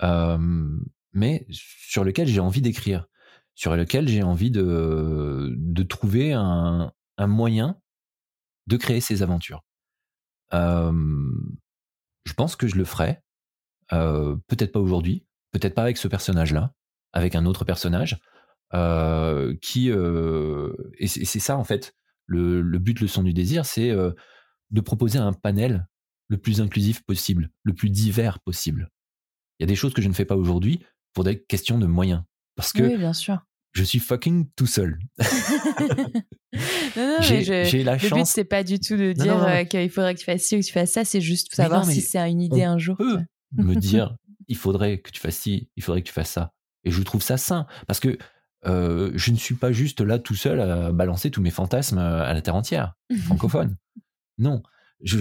[0.01, 3.07] mais sur lequel j'ai envie d'écrire,
[3.55, 7.79] sur lequel j'ai envie de trouver un, un moyen
[8.67, 9.63] de créer ces aventures.
[10.51, 13.21] je pense que je le ferai,
[13.89, 16.73] peut-être pas aujourd'hui, peut-être pas avec ce personnage-là,
[17.11, 18.19] avec un autre personnage,
[19.61, 21.95] qui et c'est ça en fait
[22.25, 23.91] le, le, but, le son du désir, c'est
[24.71, 25.87] de proposer un panel
[26.27, 28.91] le plus inclusif possible, le plus divers possible.
[29.59, 30.79] Il y a des choses que je ne fais pas aujourd'hui
[31.13, 32.23] pour des questions de moyens.
[32.55, 33.39] Parce que oui, bien sûr.
[33.73, 34.99] je suis fucking tout seul.
[37.21, 38.11] j'ai la chance.
[38.11, 40.55] Le but, c'est pas du tout de dire euh, qu'il faudrait que tu fasses ci
[40.55, 42.97] ou que tu fasses ça, c'est juste savoir si c'est une idée un jour.
[42.97, 43.23] Peut
[43.55, 44.15] me dire,
[44.47, 46.53] il faudrait que tu fasses ci, il faudrait que tu fasses ça.
[46.83, 47.67] Et je trouve ça sain.
[47.87, 48.17] Parce que
[48.65, 52.33] euh, je ne suis pas juste là tout seul à balancer tous mes fantasmes à
[52.33, 52.95] la terre entière,
[53.25, 53.77] francophone.
[54.37, 54.63] non,
[55.01, 55.19] je,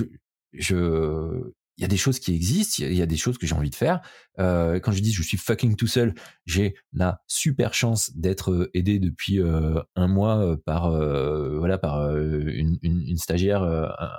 [0.52, 3.54] je, il y a des choses qui existent, il y, a des choses que j'ai
[3.54, 4.00] envie de faire.
[4.40, 6.12] Euh, quand je dis je suis fucking tout seul,
[6.44, 13.16] j'ai la super chance d'être euh, aidé depuis euh, un mois par voilà par une,
[13.16, 13.62] stagiaire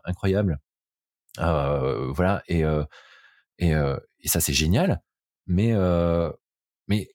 [0.06, 0.60] incroyable.
[1.38, 2.64] voilà et
[3.60, 5.02] et, et ça c'est génial.
[5.46, 5.74] Mais
[6.88, 7.10] mais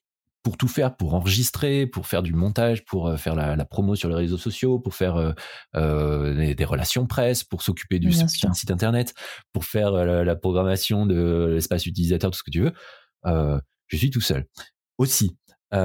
[0.45, 3.95] pour tout faire, pour enregistrer, pour faire du montage, pour euh, faire la, la promo
[3.95, 5.31] sur les réseaux sociaux, pour faire euh,
[5.75, 9.15] euh des, relations presse, pour s'occuper du site internet,
[9.53, 12.73] pour faire euh, la, programmation de l'espace utilisateur, tout ce que tu veux.
[13.25, 14.45] Euh, je suis tout seul.
[14.99, 15.35] Aussi,
[15.73, 15.79] il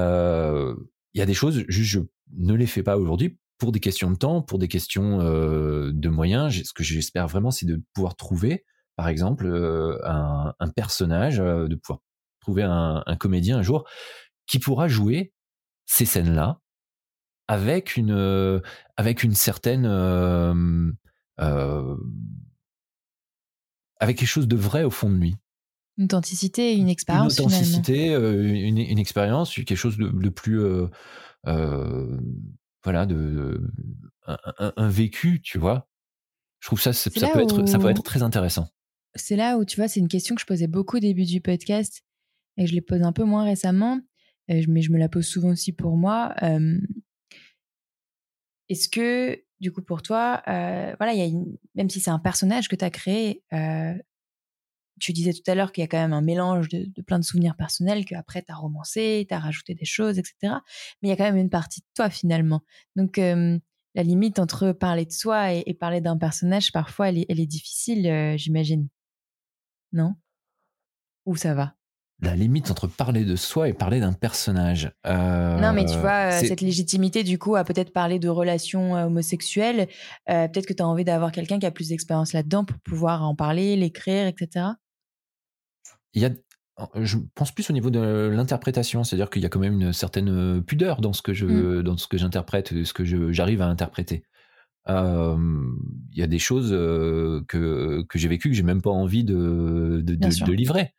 [1.15, 1.99] y a des choses, juste je
[2.37, 6.61] ne les fais pas aujourd'hui pour des questions de temps, pour des questions de moyens.
[6.63, 8.63] Ce que j'espère vraiment, c'est de pouvoir trouver,
[8.95, 9.47] par exemple,
[10.03, 12.01] un, un, personnage, de pouvoir
[12.41, 13.85] trouver un, un comédien un jour
[14.51, 15.31] qui pourra jouer
[15.85, 16.59] ces scènes-là
[17.47, 18.59] avec une euh,
[18.97, 20.91] avec une certaine euh,
[21.39, 21.95] euh,
[24.01, 25.37] avec quelque chose de vrai au fond de lui.
[25.97, 27.37] Une authenticité, une expérience.
[27.37, 30.59] Une authenticité, une, une, expérience, quelque chose de, de plus
[32.83, 33.71] voilà de
[34.27, 35.87] un, un, vécu, tu vois.
[36.59, 38.67] Je trouve ça ça peut être ça peut être très intéressant.
[39.15, 41.39] C'est là où tu vois, c'est une question que je posais beaucoup au début du
[41.39, 42.03] podcast
[42.57, 44.01] et je les pose un peu moins récemment
[44.47, 46.35] mais je me la pose souvent aussi pour moi.
[48.69, 51.29] Est-ce que, du coup, pour toi, voilà, y a
[51.75, 53.43] même si c'est un personnage que tu as créé,
[54.99, 57.23] tu disais tout à l'heure qu'il y a quand même un mélange de, plein de
[57.25, 60.35] souvenirs personnels, qu'après tu as romancé, tu as rajouté des choses, etc.
[61.01, 62.61] Mais il y a quand même une partie de toi finalement.
[62.95, 67.39] Donc, la limite entre parler de soi et, parler d'un personnage, parfois, elle est, elle
[67.39, 68.87] est difficile, j'imagine.
[69.91, 70.15] Non?
[71.25, 71.75] Ou ça va?
[72.21, 74.91] La limite entre parler de soi et parler d'un personnage.
[75.07, 78.95] Euh, non, mais tu vois, euh, cette légitimité, du coup, à peut-être parler de relations
[78.95, 79.87] euh, homosexuelles,
[80.27, 83.35] peut-être que tu as envie d'avoir quelqu'un qui a plus d'expérience là-dedans pour pouvoir en
[83.35, 84.65] parler, l'écrire, etc.
[86.13, 86.29] Il y a,
[86.95, 90.63] je pense plus au niveau de l'interprétation, c'est-à-dire qu'il y a quand même une certaine
[90.63, 91.83] pudeur dans ce que je, mmh.
[91.83, 94.23] dans ce que j'interprète, ce que j'arrive à interpréter.
[94.87, 100.01] Il y a des choses que, que j'ai vécues que j'ai même pas envie de,
[100.03, 100.93] de, de livrer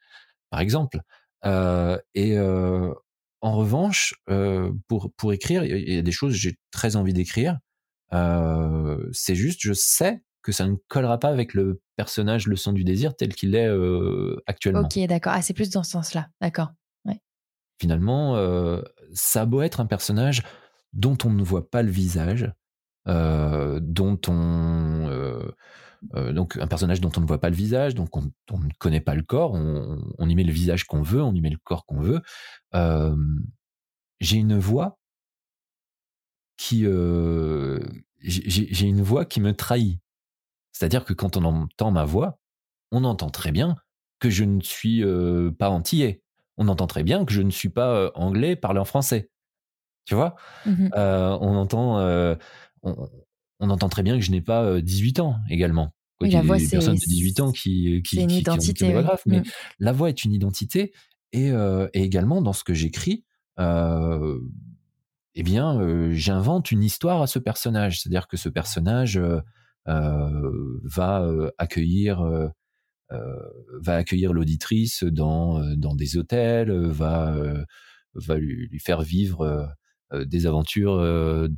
[0.52, 1.00] par exemple.
[1.46, 2.92] Euh, et euh,
[3.40, 7.14] en revanche, euh, pour, pour écrire, il y a des choses que j'ai très envie
[7.14, 7.58] d'écrire.
[9.12, 12.84] c'est juste, je sais que ça ne collera pas avec le personnage Le Son du
[12.84, 13.68] Désir tel qu'il est
[14.46, 14.82] actuellement.
[14.82, 15.32] Ok, d'accord.
[15.34, 16.28] Ah, c'est plus dans ce sens-là.
[16.40, 16.72] D'accord.
[17.06, 17.20] Ouais.
[17.80, 18.36] Finalement,
[19.14, 20.42] ça a beau être un personnage
[20.92, 22.52] dont on ne voit pas le visage,
[23.06, 25.52] dont on
[26.14, 29.00] euh, donc un personnage dont on ne voit pas le visage, donc on, ne connaît
[29.00, 31.86] pas le corps, on, y met le visage qu'on veut, on y met le corps
[31.86, 32.20] qu'on veut.
[32.74, 33.16] Euh,
[34.20, 34.98] j'ai une voix
[36.56, 37.80] qui euh,
[38.20, 40.00] j'ai une voix qui me trahit.
[40.72, 42.38] C'est-à-dire que quand on entend ma voix,
[42.90, 43.76] on entend très bien
[44.18, 45.04] que je ne suis
[45.58, 46.22] pas antillais.
[46.56, 49.30] On entend très bien que je ne suis pas anglais parlant français.
[50.04, 50.36] Tu vois?
[50.66, 52.36] Mmh On entend
[52.82, 55.92] on entend très bien que je n'ai pas 18 ans également.
[56.20, 59.44] Oui, la voix, c'est personnes de 18 ans qui, qui, une identité, grave, mais mm.
[59.80, 60.92] la voix est une identité
[61.32, 63.24] et, et également dans ce que j'écris,
[63.58, 64.38] euh,
[65.34, 68.00] eh bien, j'invente une histoire à ce personnage.
[68.00, 69.40] C'est-à-dire que ce personnage euh,
[70.84, 71.26] va
[71.58, 72.50] accueillir
[73.80, 77.36] va accueillir l'auditrice dans dans des hôtels, va
[78.14, 79.66] va lui, lui faire vivre euh,
[80.12, 81.48] des aventures euh,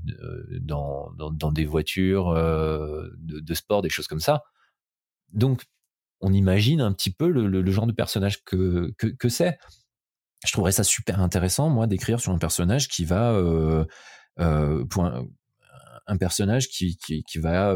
[0.61, 4.43] dans, dans, des voitures euh, de, sport, des choses comme ça.
[5.33, 5.65] Donc,
[6.21, 9.59] on imagine un petit peu le, genre de personnage que, que, c'est.
[10.47, 13.39] je trouverais ça super intéressant, moi, d'écrire sur un personnage qui va,
[14.37, 17.75] pour un, personnage qui, qui, va,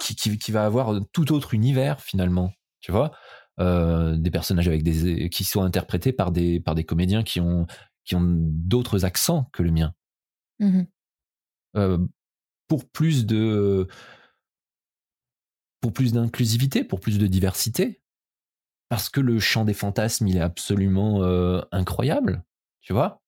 [0.00, 3.12] qui, qui, va avoir tout autre univers finalement, tu vois,
[3.58, 7.66] des personnages avec des, qui sont interprétés par des, par des comédiens qui ont,
[8.10, 9.94] qui ont d'autres accents que le mien.
[10.58, 10.82] Mmh
[12.66, 13.86] pour plus de,
[15.80, 18.02] pour plus d'inclusivité, pour plus de diversité,
[18.88, 21.22] parce que le champ des fantasmes, il est absolument
[21.70, 22.42] incroyable,
[22.80, 23.22] tu vois?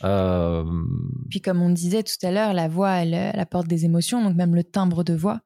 [0.00, 4.54] Puis comme on disait tout à l'heure, la voix, elle, apporte des émotions, donc même
[4.54, 5.40] le timbre de voix.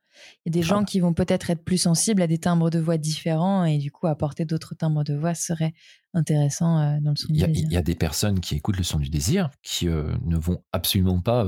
[0.45, 2.79] Il y a des gens qui vont peut-être être plus sensibles à des timbres de
[2.79, 5.75] voix différents et du coup apporter d'autres timbres de voix serait
[6.15, 7.67] intéressant dans le son du désir.
[7.67, 11.21] Il y a des personnes qui écoutent le son du désir qui ne vont absolument
[11.21, 11.47] pas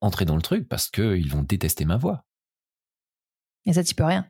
[0.00, 2.24] entrer dans le truc parce qu'ils vont détester ma voix.
[3.66, 4.26] Et ça, tu peux rien.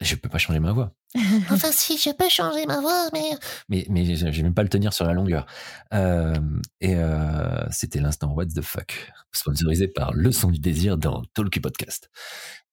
[0.00, 0.94] Je peux pas changer ma voix.
[1.50, 3.30] enfin, si, je peux changer ma voix, mais.
[3.68, 5.46] Mais, mais je vais même pas le tenir sur la longueur.
[5.92, 6.34] Euh,
[6.80, 11.60] et euh, c'était l'instant What the fuck, sponsorisé par Le Son du Désir dans Talky
[11.60, 12.10] Podcast.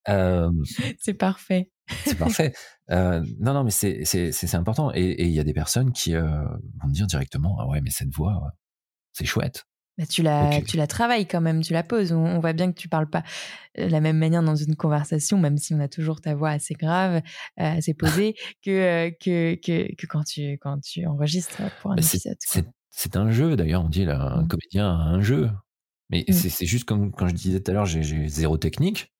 [0.09, 0.49] Euh,
[0.99, 1.69] c'est parfait.
[2.05, 2.53] C'est parfait.
[2.89, 4.91] non, non, mais c'est important.
[4.95, 8.13] Et il y a des personnes qui vont me dire directement Ah ouais, mais cette
[8.13, 8.53] voix,
[9.13, 9.65] c'est chouette.
[9.97, 12.11] Bah, tu la, tu la travailles quand même, tu la poses.
[12.11, 13.23] On, voit bien que tu parles pas
[13.77, 16.73] de la même manière dans une conversation, même si on a toujours ta voix assez
[16.73, 17.21] grave,
[17.59, 22.37] euh, assez posée, que, que, que, quand, tu, quand tu enregistres pour un épisode.
[22.93, 24.47] C'est un jeu, d'ailleurs, on dit là, un mmh.
[24.47, 25.49] comédien a un jeu.
[26.09, 26.33] Mais mmh.
[26.33, 29.13] c'est juste comme quand je disais tout à l'heure, j'ai zéro technique.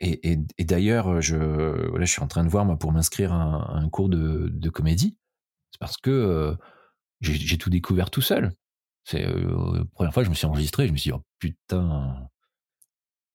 [0.00, 1.36] Et, et, d'ailleurs, je,
[1.88, 4.68] voilà, je suis en train de voir moi, pour m'inscrire à, un cours de, de
[4.68, 5.16] comédie.
[5.70, 6.54] C'est parce que euh,
[7.22, 8.52] j'ai tout découvert tout seul.
[9.06, 11.22] C'est euh, la première fois que je me suis enregistré, je me suis dit, oh
[11.38, 12.28] putain.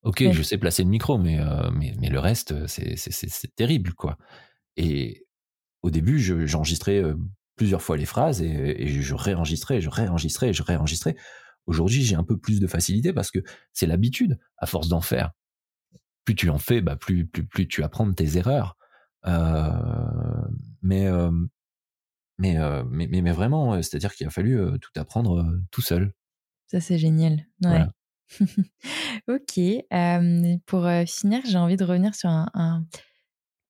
[0.04, 4.18] Ok, je sais placer le micro, mais, euh, mais, mais, le reste, c'est terrible, quoi.
[4.76, 5.26] Et
[5.82, 7.16] au début, j'enregistrais euh,
[7.56, 11.16] plusieurs fois les phrases et, je réenregistrais, je réenregistrais, je réenregistrais.
[11.68, 13.40] Aujourd'hui, j'ai un peu plus de facilité parce que
[13.72, 15.32] c'est l'habitude, à force d'en faire.
[16.26, 18.76] Plus tu en fais, bah, plus, plus, plus tu apprends de tes erreurs.
[20.82, 21.08] mais,
[22.46, 26.14] euh, mais, mais, mais, vraiment, c'est-à-dire qu'il a fallu tout apprendre tout seul.
[26.68, 27.46] Ça, c'est génial.
[27.64, 27.84] Ouais.
[29.28, 30.62] ok.
[30.66, 32.86] pour finir, j'ai envie de revenir sur un,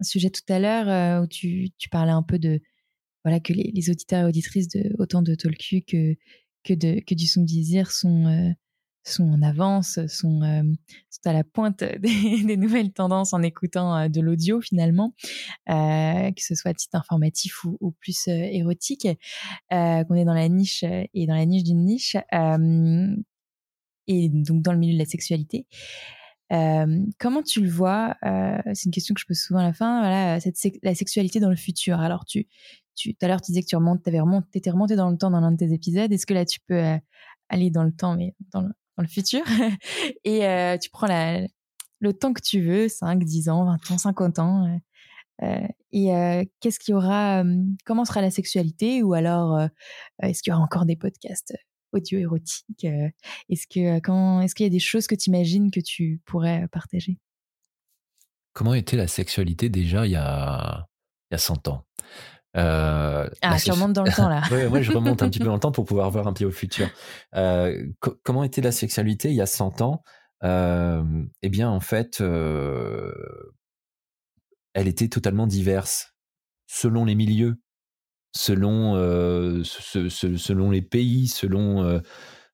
[0.01, 2.59] sujet tout à l'heure où tu, tu, parlais un peu de
[3.23, 6.15] voilà que les, auditeurs et auditrices de autant de Tolku que
[6.63, 8.53] que, de, que du son désir sont
[9.03, 10.41] sont en avance, sont,
[11.25, 15.13] à la pointe des, nouvelles tendances en écoutant de l'audio finalement,
[15.67, 19.07] que ce soit à titre informatif ou, plus érotique,
[19.69, 22.15] qu'on est dans la niche et dans la niche d'une niche,
[24.07, 25.65] et donc dans le milieu de la sexualité.
[26.49, 28.15] comment tu le vois
[28.73, 29.99] C'est une question que je pose souvent à la fin.
[29.99, 30.39] Voilà,
[30.83, 31.99] la sexualité dans le futur?
[31.99, 32.47] Alors, tu,
[32.95, 35.31] tu, tout à l'heure, tu disais que tu remontes, remonté, étais remonté dans le temps
[35.31, 36.11] dans l'un de tes épisodes.
[36.11, 36.81] Est-ce que là, tu peux
[37.49, 39.43] aller dans le temps, mais dans le, dans le futur.
[40.23, 41.07] et euh, tu prends
[41.99, 44.65] le temps que tu veux, 5, 10 ans, 20 ans, 50 ans.
[44.65, 44.77] Euh,
[45.43, 47.43] euh, et qu'est-ce qu'il y aura
[47.85, 49.01] Comment sera la sexualité?
[49.03, 49.59] Ou alors,
[50.21, 51.53] est-ce qu'il y aura encore des podcasts
[51.93, 52.85] audio érotiques
[53.49, 53.79] Est-ce que
[54.43, 57.17] est-ce qu'il y a des choses que tu imagines que tu pourrais partager?
[58.53, 60.87] Comment était la sexualité déjà il y a,
[61.29, 61.85] il y a 100 ans?
[62.57, 64.43] Euh, ah, tu remontes dans le temps là.
[64.51, 66.45] oui, moi je remonte un petit peu dans le temps pour pouvoir voir un peu
[66.45, 66.89] au futur.
[67.35, 67.87] Euh,
[68.23, 70.03] comment était la sexualité il y a 100 ans?
[70.43, 71.03] Euh,
[71.41, 72.21] Eh bien, en fait,
[74.73, 76.15] elle était totalement diverse
[76.67, 77.61] selon les milieux,
[78.35, 78.95] selon,
[79.63, 82.01] selon les pays, selon,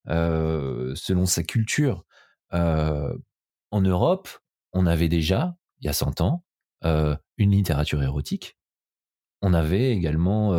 [0.06, 2.04] selon sa culture.
[2.52, 4.28] en Europe,
[4.72, 6.44] on avait déjà, il y a 100 ans,
[6.84, 8.57] une littérature érotique
[9.42, 10.58] on avait également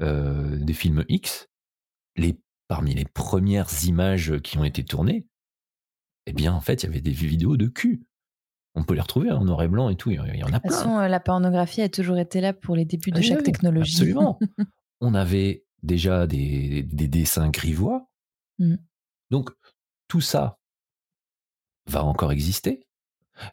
[0.00, 1.48] des films X.
[2.16, 5.26] Les, parmi les premières images qui ont été tournées,
[6.26, 8.04] eh bien, en fait, il y avait des vidéos de cul.
[8.74, 10.10] On peut les retrouver en noir et blanc et tout.
[10.10, 10.58] Il y en a plein.
[10.58, 13.42] De toute façon, la pornographie a toujours été là pour les débuts de ah chaque
[13.42, 13.96] technologie.
[13.96, 14.38] Absolument.
[15.00, 18.08] on avait déjà des, dessins grivois.
[18.58, 18.76] Mmh.
[19.30, 19.50] Donc,
[20.08, 20.58] tout ça
[21.86, 22.86] va encore exister.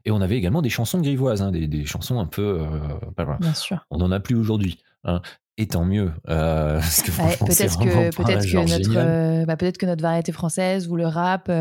[0.05, 2.61] Et on avait également des chansons grivoises, hein, des, chansons un peu.
[2.61, 3.85] Euh, Bien sûr.
[3.89, 4.79] On n'en a plus aujourd'hui.
[5.03, 5.21] Hein.
[5.57, 6.11] Et tant mieux.
[6.29, 11.07] Euh, peut-être que peut-être que notre euh, bah, peut-être que notre variété française ou le
[11.07, 11.51] rap,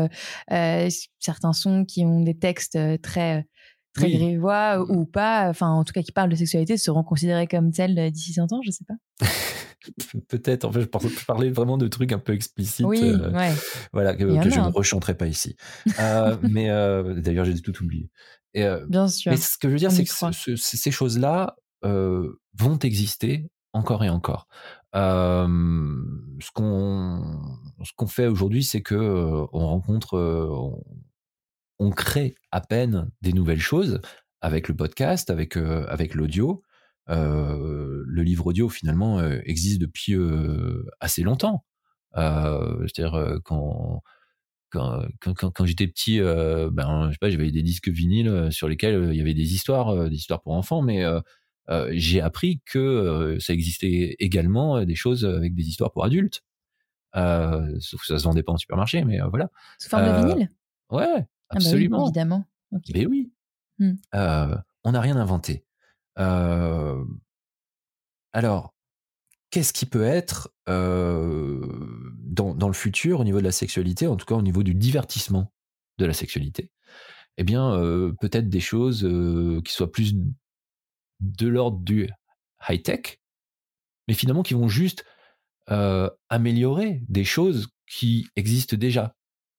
[1.19, 3.47] certains sons qui ont des textes très
[3.97, 7.71] très grivois ou pas, enfin en tout cas qui parlent de sexualité, seront considérés comme
[7.71, 8.95] tels d'ici 100 ans, je sais pas.
[10.27, 10.65] Peut-être.
[10.65, 12.85] En fait, je parlais vraiment de trucs un peu explicites.
[12.85, 13.31] Oui, euh,
[13.93, 15.55] Voilà, que, je ne rechanterai pas ici.
[15.99, 18.09] Euh, mais euh, d'ailleurs, j'ai tout oublié.
[18.53, 19.31] Et, Bien sûr.
[19.31, 24.47] Mais ce que je veux dire, c'est que ces choses-là vont exister encore et encore.
[24.95, 25.47] Euh,
[26.39, 27.39] ce qu'on
[27.83, 30.81] ce qu'on fait aujourd'hui, c'est que euh, on rencontre, euh, on,
[31.79, 34.01] on, crée à peine des nouvelles choses
[34.41, 36.63] avec le podcast, avec avec l'audio.
[37.07, 40.15] le livre audio finalement existe depuis
[40.99, 41.65] assez longtemps.
[42.15, 44.01] C'est-à-dire quand
[44.69, 49.09] quand, quand, quand j'étais petit, ben, je sais pas, j'avais des disques vinyles sur lesquels
[49.11, 51.05] il y avait des histoires, des histoires pour enfants, mais
[51.69, 56.05] euh, j'ai appris que euh, ça existait également euh, des choses avec des histoires pour
[56.05, 56.43] adultes.
[57.13, 59.49] sauf que ça se vendait pas en supermarché, mais voilà.
[59.79, 60.49] Sous forme de vinyle?
[60.89, 62.05] Ouais, ah bah absolument.
[62.05, 62.45] évidemment.
[62.93, 63.31] Mais oui.
[63.79, 63.95] Hmm.
[64.83, 65.65] on n'a rien inventé.
[68.33, 68.73] alors,
[69.51, 74.25] qu'est-ce qui peut être dans, dans, le futur au niveau de la sexualité, en tout
[74.25, 75.53] cas au niveau du divertissement
[75.97, 76.71] de la sexualité?
[77.37, 77.71] Eh bien,
[78.19, 79.07] peut-être des choses
[79.63, 80.15] qui soient plus
[81.19, 82.09] de l'ordre du
[82.67, 83.19] high-tech,
[84.07, 85.05] mais finalement qui vont juste
[85.67, 89.16] améliorer des choses qui existent déjà.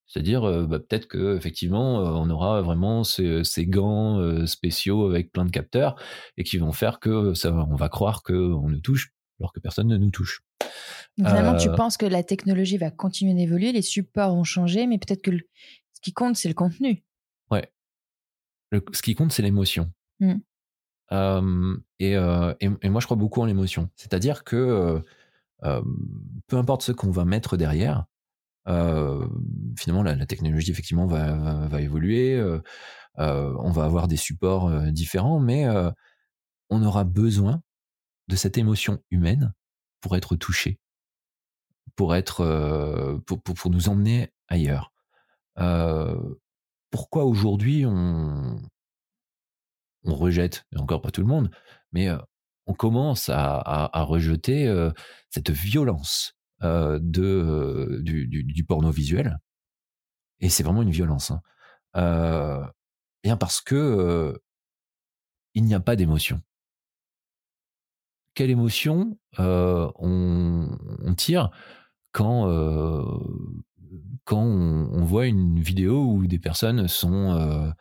[0.09, 5.45] C'est-à-dire, euh, bah, peut-être que effectivement, euh, on aura vraiment ces, gants spéciaux avec plein
[5.45, 5.97] de capteurs
[6.37, 9.87] et qui vont faire que ça, on va croire qu'on nous touche alors que personne
[9.87, 10.43] ne nous touche.
[11.17, 15.23] Finalement, tu penses que la technologie va continuer d'évoluer, les supports vont changer, mais peut-être
[15.23, 17.05] que ce qui compte, c'est le contenu.
[17.51, 17.71] Ouais.
[18.73, 19.91] ce qui compte, c'est l'émotion.
[20.21, 20.35] Mmh.
[21.13, 23.91] Euh, et, et, moi, je crois beaucoup en l'émotion.
[23.97, 25.03] C'est-à-dire que
[25.61, 28.07] peu importe ce qu'on va mettre derrière,
[29.77, 32.41] finalement, la, technologie, effectivement, va, évoluer.
[33.17, 35.67] on va avoir des supports différents, mais
[36.71, 37.63] on aura besoin
[38.29, 39.55] de cette émotion humaine
[40.01, 40.79] pour être touché,
[41.97, 44.93] pour être, pour, nous emmener ailleurs.
[46.91, 48.61] pourquoi aujourd'hui on
[50.05, 51.51] rejette, et encore pas tout le monde,
[51.93, 52.09] mais
[52.67, 54.91] on commence à, rejeter
[55.31, 59.39] cette violence de, du, porno visuel.
[60.41, 61.33] Et c'est vraiment une violence.
[61.95, 62.73] Hein.
[63.23, 64.41] bien parce que
[65.55, 66.41] il n'y a pas d'émotion.
[68.35, 71.51] Quelle émotion on, tire
[72.13, 72.47] quand,
[74.31, 77.75] on, voit une vidéo où des personnes sont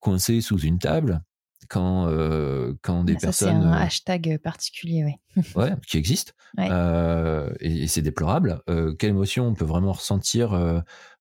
[0.00, 1.22] coincé sous une table
[1.68, 5.20] quand euh, quand des personnes c'est un euh, hashtag particulier ouais.
[5.54, 6.34] Ouais qui existe.
[6.58, 8.62] Euh, et, c'est déplorable.
[8.98, 10.50] Quelle émotion on peut vraiment ressentir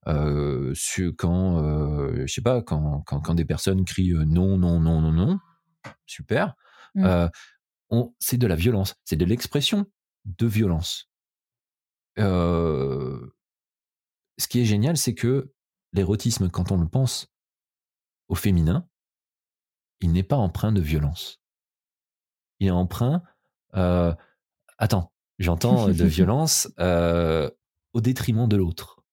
[0.05, 0.13] quand
[2.15, 5.39] je sais pas quand, quand, quand des personnes crient non non non non non.
[6.05, 6.55] Super.
[6.95, 7.27] Mmh.
[8.19, 8.95] c'est de la violence.
[9.03, 9.85] C'est de l'expression
[10.25, 11.09] de violence.
[12.17, 13.19] Ce
[14.49, 15.51] qui est génial c'est que
[15.93, 17.27] l'érotisme quand on le pense
[18.27, 18.87] au féminin,
[20.01, 21.41] il n'est pas empreint de violence.
[22.59, 23.23] Il est empreint.
[23.75, 24.13] Euh,
[24.77, 27.49] attends, j'entends de violence euh,
[27.93, 29.03] au détriment de l'autre.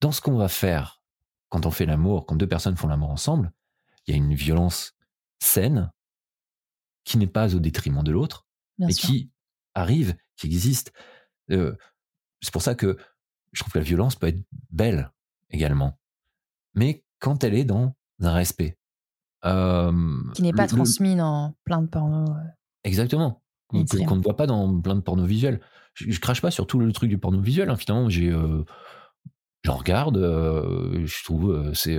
[0.00, 1.02] Dans ce qu'on va faire
[1.48, 3.52] quand on fait l'amour, quand deux personnes font l'amour ensemble,
[4.06, 4.94] il y a une violence
[5.40, 5.90] saine
[7.04, 8.46] qui n'est pas au détriment de l'autre,
[8.78, 9.30] mais qui
[9.74, 10.92] arrive, qui existe.
[11.50, 11.74] Euh,
[12.42, 12.98] c'est pour ça que
[13.52, 15.10] je trouve que la violence peut être belle
[15.50, 15.98] également.
[16.74, 18.77] Mais quand elle est dans un respect.
[19.42, 22.30] Qui n'est pas transmis dans plein de porno.
[22.30, 22.40] Euh,
[22.84, 23.42] Exactement.
[23.68, 25.60] Qu'on ne voit pas dans plein de porno visuels.
[25.94, 27.68] Je, je, crache pas sur tout le truc du porno visuel.
[27.68, 27.76] Hein.
[27.76, 28.64] Finalement, j'ai, euh,
[29.64, 30.16] j'en regarde.
[30.16, 31.98] Euh, je trouve c'est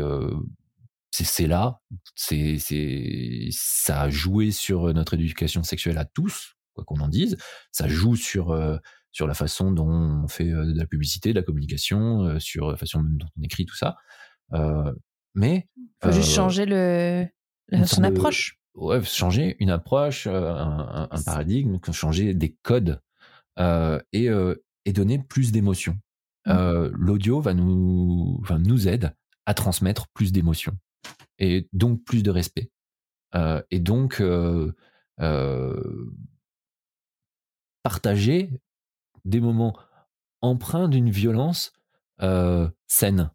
[1.12, 1.80] c'est là.
[2.16, 7.38] C'est c'est ça a joué sur notre éducation sexuelle à tous, quoi qu'on en dise.
[7.72, 8.58] Ça joue sur
[9.12, 13.02] sur la façon dont on fait de la publicité, de la communication, sur la façon
[13.04, 13.98] dont on écrit tout ça.
[15.36, 15.68] Mais.
[16.02, 17.28] Faut juste euh, changer le,
[17.86, 18.60] son approche.
[18.76, 23.02] Ouais, changer une approche, euh, un, paradigme, changer des codes
[23.60, 24.30] euh, et,
[24.86, 25.98] et donner plus d'émotions.
[26.46, 26.88] Mmh.
[26.94, 29.14] L'audio va nous, va nous aide
[29.46, 30.78] à transmettre plus d'émotions
[31.38, 32.72] et donc plus de respect.
[33.72, 34.24] et donc
[37.84, 38.62] partager
[39.26, 39.78] des moments
[40.42, 41.74] empreints d'une violence
[42.88, 43.32] saine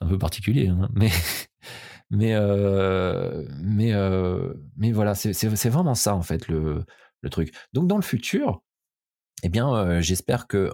[0.00, 1.10] un peu particulier, hein, mais
[2.10, 6.84] mais euh, mais euh, mais voilà, c'est vraiment ça en fait le,
[7.22, 7.54] le truc.
[7.72, 8.62] Donc dans le futur,
[9.42, 10.72] eh bien, euh, j'espère que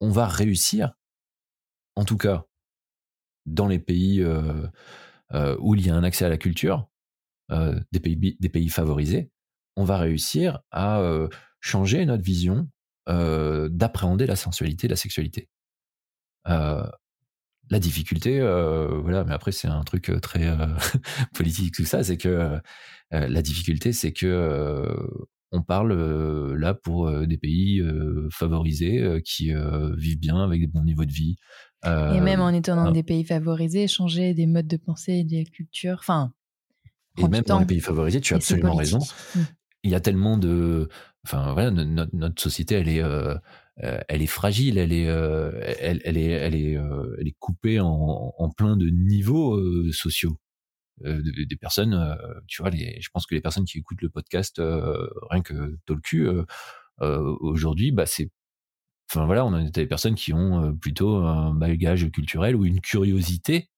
[0.00, 0.92] on va réussir,
[1.96, 2.44] en tout cas
[3.46, 6.88] dans les pays où il y a un accès à la culture,
[7.50, 9.30] des pays des pays favorisés,
[9.76, 11.00] on va réussir à
[11.60, 12.68] changer notre vision
[13.06, 15.48] d'appréhender la sensualité, la sexualité
[17.70, 20.46] la difficulté, voilà, mais après c'est un truc très
[21.34, 22.58] politique tout ça, c'est que
[23.10, 24.86] la difficulté, c'est que
[25.50, 25.94] on parle
[26.54, 27.82] là pour des pays
[28.30, 29.52] favorisés qui
[29.96, 31.36] vivent bien avec des bons niveaux de vie.
[31.84, 35.98] et même en étant dans des pays favorisés, changer des modes de pensée, des cultures,
[36.00, 36.32] enfin.
[37.16, 38.98] Et même dans les pays favorisés, tu as absolument raison.
[38.98, 39.40] Mmh.
[39.84, 40.88] Il y a tellement de,
[41.24, 43.02] enfin voilà, notre, notre société, elle est,
[43.80, 48.50] elle est fragile, elle est, elle, elle, est, elle est, elle est coupée en, en
[48.50, 50.38] plein de niveaux sociaux.
[51.04, 54.10] Euh, des personnes, euh, tu vois, les, je pense que les personnes qui écoutent le
[54.10, 56.28] podcast, euh, rien que Tolku,
[57.00, 58.30] aujourd'hui, bah c'est
[59.10, 63.70] enfin voilà, on a des personnes qui ont plutôt un bagage culturel ou une curiosité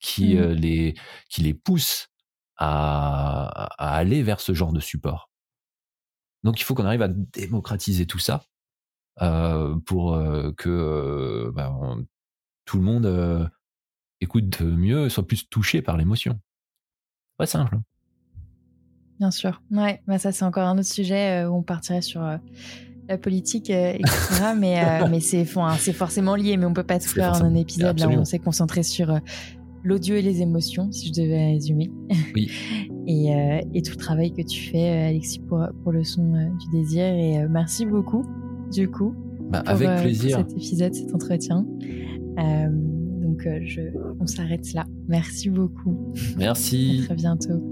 [0.00, 0.52] qui mmh.
[0.52, 0.94] les
[1.30, 2.08] qui les pousse
[2.56, 5.30] à, à, aller vers ce genre de support.
[6.42, 8.53] Donc il faut qu'on arrive à démocratiser tout ça euh,
[9.16, 10.18] pour
[10.56, 11.72] que bah,
[12.64, 13.50] tout le monde
[14.20, 16.38] écoute mieux, soit plus touché par l'émotion.
[17.36, 17.78] Pas simple.
[19.18, 19.62] Bien sûr.
[19.70, 22.36] Ouais, bah ça c'est encore un autre sujet euh, où on partirait sur euh,
[23.08, 24.54] la politique, euh, etc.
[24.58, 27.98] mais mais c'est forcément lié, mais on peut pas tout faire en un épisode.
[27.98, 29.18] Là, on s'est concentré sur
[29.84, 31.90] l'audio et les émotions, si je devais résumer.
[32.34, 32.50] Oui.
[33.06, 33.28] et,
[33.74, 37.04] et, tout le travail que tu fais, Alexis, pour, pour le son du désir.
[37.04, 38.24] Et merci beaucoup,
[38.74, 39.14] du coup.
[39.50, 40.38] Bah, avec plaisir.
[40.38, 41.66] Pour cet épisode, cet entretien.
[42.36, 43.80] Donc, euh, je,
[44.20, 44.86] on s'arrête là.
[45.08, 45.96] Merci beaucoup.
[46.36, 47.00] Merci.
[47.02, 47.62] À très bientôt.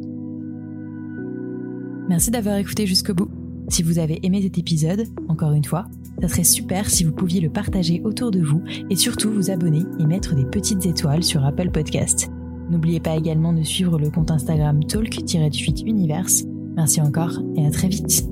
[2.09, 3.29] Merci d'avoir écouté jusqu'au bout.
[3.69, 5.87] Si vous avez aimé cet épisode, encore une fois,
[6.21, 9.85] ça serait super si vous pouviez le partager autour de vous et surtout vous abonner
[9.99, 12.31] et mettre des petites étoiles sur Apple Podcast.
[12.71, 16.27] N'oubliez pas également de suivre le compte Instagram talk-univers.
[16.75, 18.27] Merci encore et à très vite.